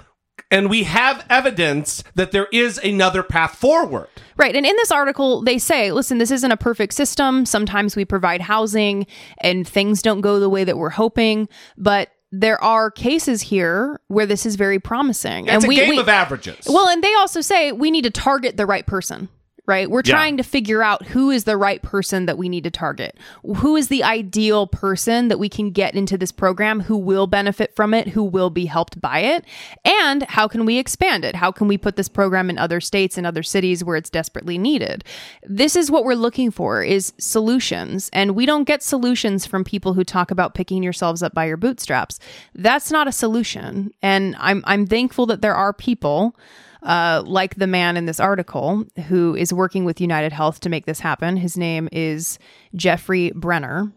[0.51, 4.09] And we have evidence that there is another path forward.
[4.37, 4.57] Right.
[4.57, 7.45] And in this article, they say, listen, this isn't a perfect system.
[7.45, 9.07] Sometimes we provide housing
[9.43, 11.49] and things don't go the way that we're hoping.
[11.77, 15.47] But there are cases here where this is very promising.
[15.47, 16.67] It's and a we, game we- of averages.
[16.69, 19.29] Well, and they also say we need to target the right person.
[19.69, 19.91] Right.
[19.91, 20.15] We're Yeah.
[20.15, 23.19] trying to figure out who is the right person that we need to target.
[23.59, 27.77] Who is the ideal person that we can get into this program who will benefit
[27.77, 29.45] from it, who will be helped by it?
[29.85, 31.35] And how can we expand it?
[31.37, 34.57] How can we put this program in other states and other cities where it's desperately
[34.57, 35.05] needed?
[35.47, 38.09] This is what we're looking for is solutions.
[38.15, 41.59] And we don't get solutions from people who talk about picking yourselves up by your
[41.59, 42.19] bootstraps.
[42.55, 43.91] That's not a solution.
[44.01, 46.35] And I'm I'm thankful that there are people
[46.83, 50.87] uh, like the man in this article who is working with United Health to make
[50.87, 51.37] this happen.
[51.37, 52.39] His name is
[52.75, 53.93] Jeffrey Brenner.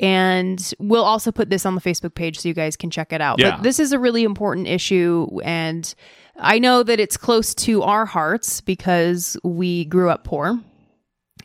[0.00, 3.20] And we'll also put this on the Facebook page so you guys can check it
[3.20, 3.38] out.
[3.38, 3.52] Yeah.
[3.52, 5.28] But this is a really important issue.
[5.44, 5.94] And
[6.36, 10.60] I know that it's close to our hearts because we grew up poor.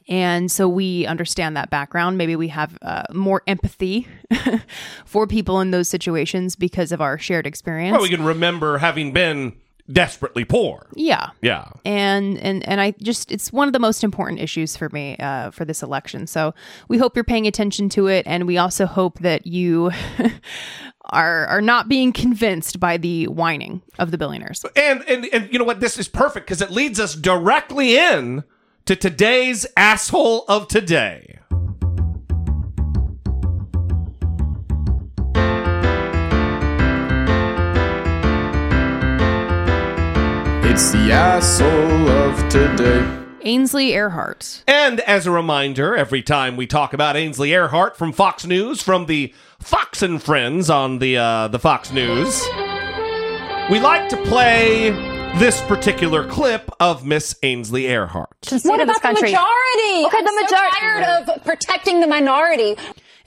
[0.10, 2.18] And so we understand that background.
[2.18, 4.08] Maybe we have uh, more empathy
[5.06, 7.92] for people in those situations because of our shared experience.
[7.92, 9.54] Well, we can remember having been
[9.92, 10.88] desperately poor.
[10.96, 11.70] yeah Yeah.
[11.86, 15.52] and and and I just it's one of the most important issues for me uh,
[15.52, 16.28] for this election.
[16.28, 16.54] So
[16.90, 19.92] we hope you're paying attention to it, and we also hope that you
[21.12, 24.66] are are not being convinced by the whining of the billionaires.
[24.76, 25.80] And and and you know what?
[25.80, 28.44] This is perfect because it leads us directly in
[28.86, 31.40] to today's asshole of today.
[40.80, 43.04] It's the asshole of today.
[43.42, 44.62] Ainsley Earhardt.
[44.68, 49.08] And as a reminder, every time we talk about Ainsley Earhardt from Fox News, from
[49.08, 52.46] the Fox and Friends on the uh, the Fox News,
[53.72, 54.92] we like to play
[55.40, 58.28] this particular clip of Miss Ainsley Earhardt.
[58.64, 60.06] What about the majority?
[60.06, 60.76] Okay, the majority.
[60.76, 62.76] So tired of protecting the minority.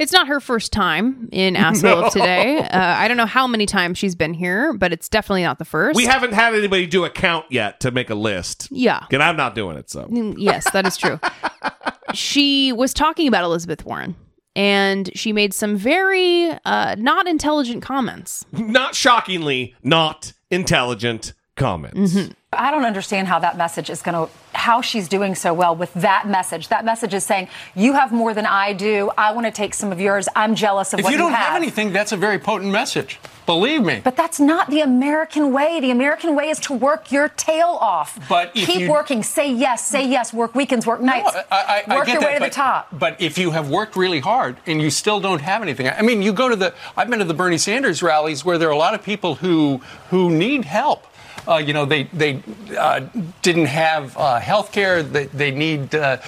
[0.00, 2.58] It's not her first time in Asshole of Today.
[2.58, 5.66] Uh, I don't know how many times she's been here, but it's definitely not the
[5.66, 5.94] first.
[5.94, 8.68] We haven't had anybody do a count yet to make a list.
[8.70, 9.04] Yeah.
[9.12, 10.06] And I'm not doing it, so.
[10.06, 11.20] Mm, Yes, that is true.
[12.14, 14.16] she was talking about Elizabeth Warren,
[14.56, 18.46] and she made some very uh, not intelligent comments.
[18.52, 22.30] Not shockingly, not intelligent comments.
[22.52, 25.94] I don't understand how that message is going to, how she's doing so well with
[25.94, 26.66] that message.
[26.66, 27.46] That message is saying,
[27.76, 29.08] you have more than I do.
[29.16, 30.28] I want to take some of yours.
[30.34, 31.52] I'm jealous of If what you have." If you don't have.
[31.52, 33.20] have anything, that's a very potent message.
[33.46, 34.00] Believe me.
[34.02, 35.78] But that's not the American way.
[35.78, 38.18] The American way is to work your tail off.
[38.28, 39.22] But keep you- working.
[39.22, 39.86] Say yes.
[39.86, 40.32] Say yes.
[40.32, 40.84] Work weekends.
[40.86, 41.32] Work nights.
[41.32, 42.88] I, I, I work get your that, way to but, the top.
[42.90, 46.20] But if you have worked really hard and you still don't have anything, I mean,
[46.20, 46.74] you go to the.
[46.96, 49.80] I've been to the Bernie Sanders rallies where there are a lot of people who
[50.10, 51.06] who need help.
[51.50, 52.42] Uh, you know, they they
[52.78, 53.00] uh,
[53.42, 55.02] didn't have uh, health care.
[55.02, 55.94] They, they need.
[55.94, 56.18] Uh,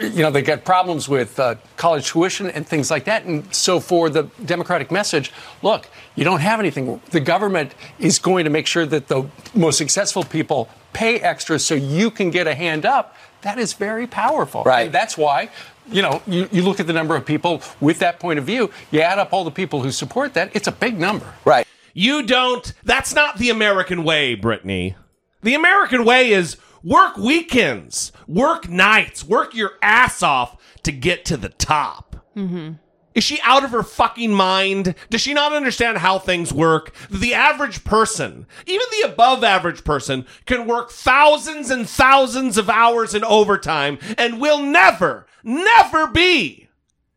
[0.00, 3.24] you know, they got problems with uh, college tuition and things like that.
[3.24, 7.00] And so, for the Democratic message, look, you don't have anything.
[7.10, 11.74] The government is going to make sure that the most successful people pay extra so
[11.74, 13.16] you can get a hand up.
[13.42, 14.62] That is very powerful.
[14.62, 14.86] Right.
[14.86, 15.50] And that's why.
[15.90, 18.70] You know, you, you look at the number of people with that point of view,
[18.92, 21.34] you add up all the people who support that, it's a big number.
[21.44, 21.66] Right.
[21.94, 22.72] You don't.
[22.84, 24.96] That's not the American way, Brittany.
[25.42, 31.36] The American way is work weekends, work nights, work your ass off to get to
[31.36, 32.16] the top.
[32.36, 32.74] Mm-hmm.
[33.14, 34.94] Is she out of her fucking mind?
[35.10, 36.94] Does she not understand how things work?
[37.10, 43.14] The average person, even the above average person, can work thousands and thousands of hours
[43.14, 46.68] in overtime and will never, never be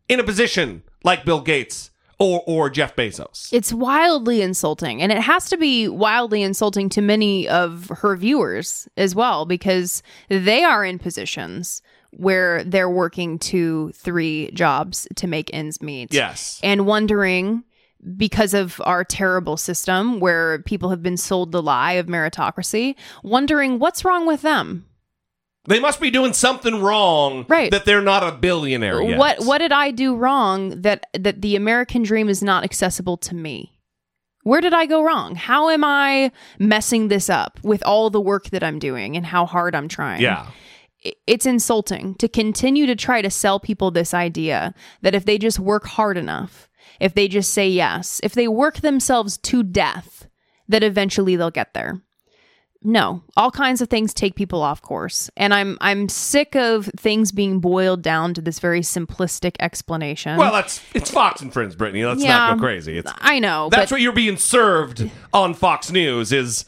[0.08, 3.48] in a position like Bill Gates or, or Jeff Bezos.
[3.52, 5.02] It's wildly insulting.
[5.02, 10.02] And it has to be wildly insulting to many of her viewers as well, because
[10.28, 16.14] they are in positions where they're working two, three jobs to make ends meet.
[16.14, 16.60] Yes.
[16.62, 17.64] And wondering
[18.16, 23.78] because of our terrible system where people have been sold the lie of meritocracy, wondering
[23.78, 24.86] what's wrong with them.
[25.68, 27.70] They must be doing something wrong Right.
[27.70, 29.18] that they're not a billionaire yet.
[29.18, 33.34] What what did I do wrong that that the American dream is not accessible to
[33.34, 33.72] me?
[34.42, 35.34] Where did I go wrong?
[35.34, 39.44] How am I messing this up with all the work that I'm doing and how
[39.44, 40.22] hard I'm trying?
[40.22, 40.46] Yeah.
[41.26, 45.58] It's insulting to continue to try to sell people this idea that if they just
[45.58, 46.68] work hard enough,
[47.00, 50.26] if they just say yes, if they work themselves to death,
[50.68, 52.02] that eventually they'll get there.
[52.88, 55.28] No, all kinds of things take people off course.
[55.36, 60.38] And I'm I'm sick of things being boiled down to this very simplistic explanation.
[60.38, 62.04] Well, that's it's Fox and Friends, Brittany.
[62.04, 62.38] Let's Yeah.
[62.38, 62.98] not go crazy.
[62.98, 66.64] It's I know, that's what you're being served on Fox News is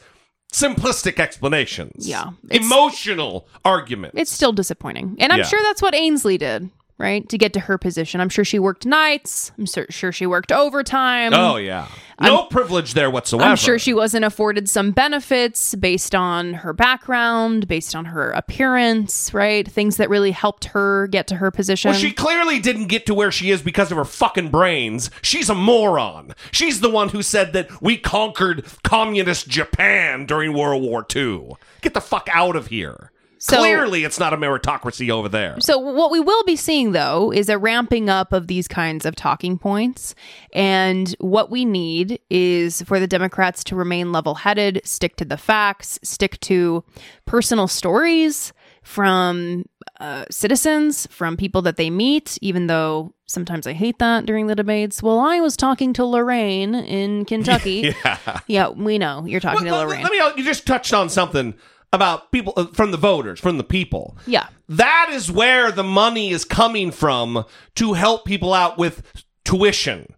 [0.53, 2.05] simplistic explanations.
[2.07, 4.15] Yeah, emotional argument.
[4.17, 5.15] it's still disappointing.
[5.19, 5.45] And I'm Yeah.
[5.45, 6.69] sure that's what Ainsley did,
[6.99, 7.27] right?
[7.29, 8.21] To get to her position.
[8.21, 9.51] I'm sure she worked nights.
[9.57, 11.33] I'm sur- sure she worked overtime.
[11.33, 11.87] oh yeah,
[12.21, 13.49] no privilege there whatsoever.
[13.49, 19.33] I'm sure she wasn't afforded some benefits based on her background, based on her appearance,
[19.33, 19.67] right?
[19.67, 21.91] Things that really helped her get to her position.
[21.91, 25.09] Well, she clearly didn't get to where she is because of her fucking brains.
[25.21, 26.33] She's a moron.
[26.51, 31.53] She's the one who said that we conquered communist Japan during World War II.
[31.81, 33.11] Get the fuck out of here.
[33.39, 35.57] So- clearly, it's not a meritocracy over there.
[35.59, 39.15] So what we will be seeing though is a ramping up of these kinds of
[39.15, 40.13] talking points
[40.53, 45.99] and what we need is for the Democrats to remain level-headed, stick to the facts,
[46.03, 46.83] stick to
[47.25, 49.65] personal stories from
[49.99, 54.55] uh, citizens, from people that they meet, even though sometimes I hate that during the
[54.55, 55.03] debates.
[55.03, 57.93] Well, I was talking to Lorraine in Kentucky.
[58.05, 58.39] yeah.
[58.47, 60.03] yeah, we know you're talking to Lorraine.
[60.03, 60.41] Let me.
[60.41, 61.53] You just touched on something
[61.91, 64.17] about people uh, from the voters, from the people.
[64.25, 64.47] yeah.
[64.67, 67.43] That is where the money is coming from
[67.75, 69.01] to help people out with
[69.43, 70.13] tuition,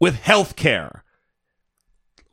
[0.00, 1.04] with health care.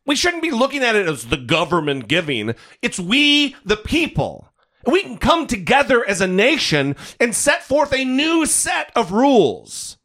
[0.05, 2.55] We shouldn't be looking at it as the government giving.
[2.81, 4.47] It's we, the people.
[4.85, 9.11] And we can come together as a nation and set forth a new set of
[9.11, 9.97] rules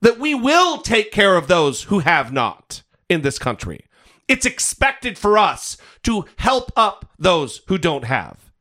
[0.00, 3.84] that we will take care of those who have not in this country.
[4.26, 5.76] It's expected for us
[6.06, 8.52] to help up those who don't have.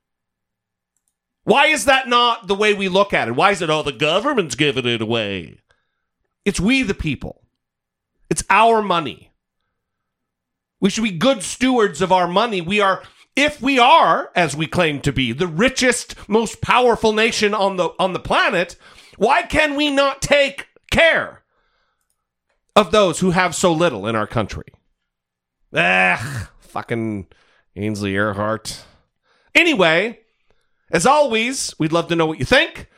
[1.43, 3.35] Why is that not the way we look at it?
[3.35, 5.59] Why is it, oh, the government's giving it away?
[6.43, 7.43] It's we, the people.
[8.29, 9.31] It's our money.
[10.79, 12.61] We should be good stewards of our money.
[12.61, 13.03] We are,
[13.35, 17.89] if we are, as we claim to be, the richest, most powerful nation on the
[17.99, 18.75] on the planet,
[19.17, 21.43] why can we not take care
[22.75, 24.65] of those who have so little in our country?
[25.73, 27.25] Ah, fucking
[27.77, 28.81] Ainsley Earhardt.
[29.55, 30.19] Anyway,
[30.91, 32.89] as always, we'd love to know what you think.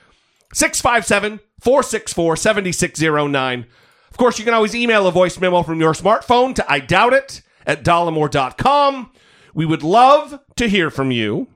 [0.52, 3.68] 657 464 7609.
[4.10, 7.14] Of course, you can always email a voice memo from your smartphone to I doubt
[7.14, 9.12] it at dollemore.com.
[9.54, 11.48] We would love to hear from you.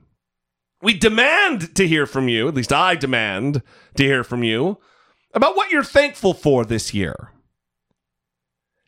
[0.80, 3.62] We demand to hear from you, at least I demand
[3.96, 4.78] to hear from you,
[5.34, 7.32] about what you're thankful for this year.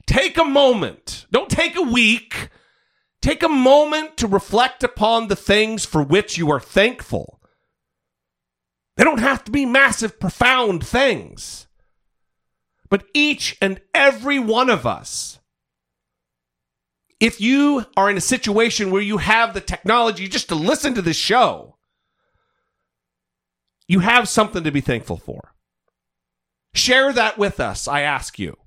[0.06, 1.26] Take a moment.
[1.32, 2.50] Don't take a week.
[3.24, 7.40] Take a moment to reflect upon the things for which you are thankful.
[8.98, 11.66] They don't have to be massive, profound things.
[12.90, 15.38] But each and every one of us,
[17.18, 21.00] if you are in a situation where you have the technology just to listen to
[21.00, 21.78] this show,
[23.88, 25.54] you have something to be thankful for.
[26.74, 28.58] Share that with us, I ask you.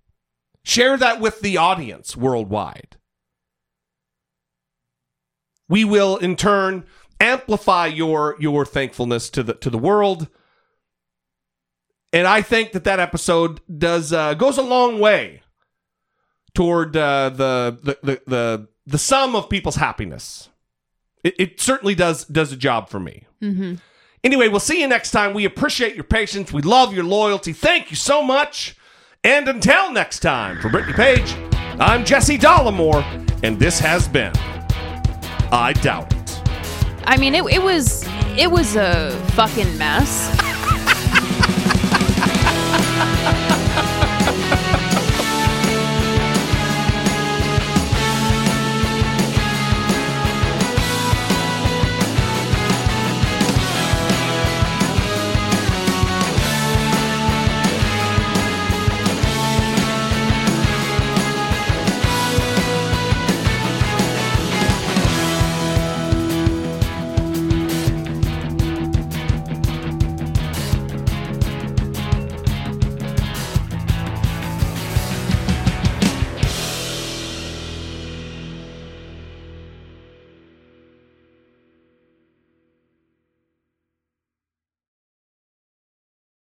[0.64, 2.97] Share that with the audience worldwide.
[5.70, 6.86] We will in turn
[7.20, 10.28] amplify your your thankfulness to the to the world.
[12.14, 15.42] And I think that that episode does uh, goes a long way
[16.54, 20.50] toward uh, the, the the the the sum of people's happiness.
[21.24, 23.26] It, it certainly does does a job for me.
[23.42, 23.76] Mm-hmm.
[24.24, 25.34] Anyway, we'll see you next time.
[25.34, 26.52] We appreciate your patience.
[26.52, 27.54] We love your loyalty.
[27.54, 28.76] Thank you so much.
[29.24, 31.36] And until next time, for Brittany Page,
[31.80, 33.04] I'm Jesse Dollemore,
[33.44, 34.34] and this has been
[35.52, 36.42] I Doubt It.
[37.06, 38.06] I mean, it, it was
[38.38, 40.36] it was a fucking mess.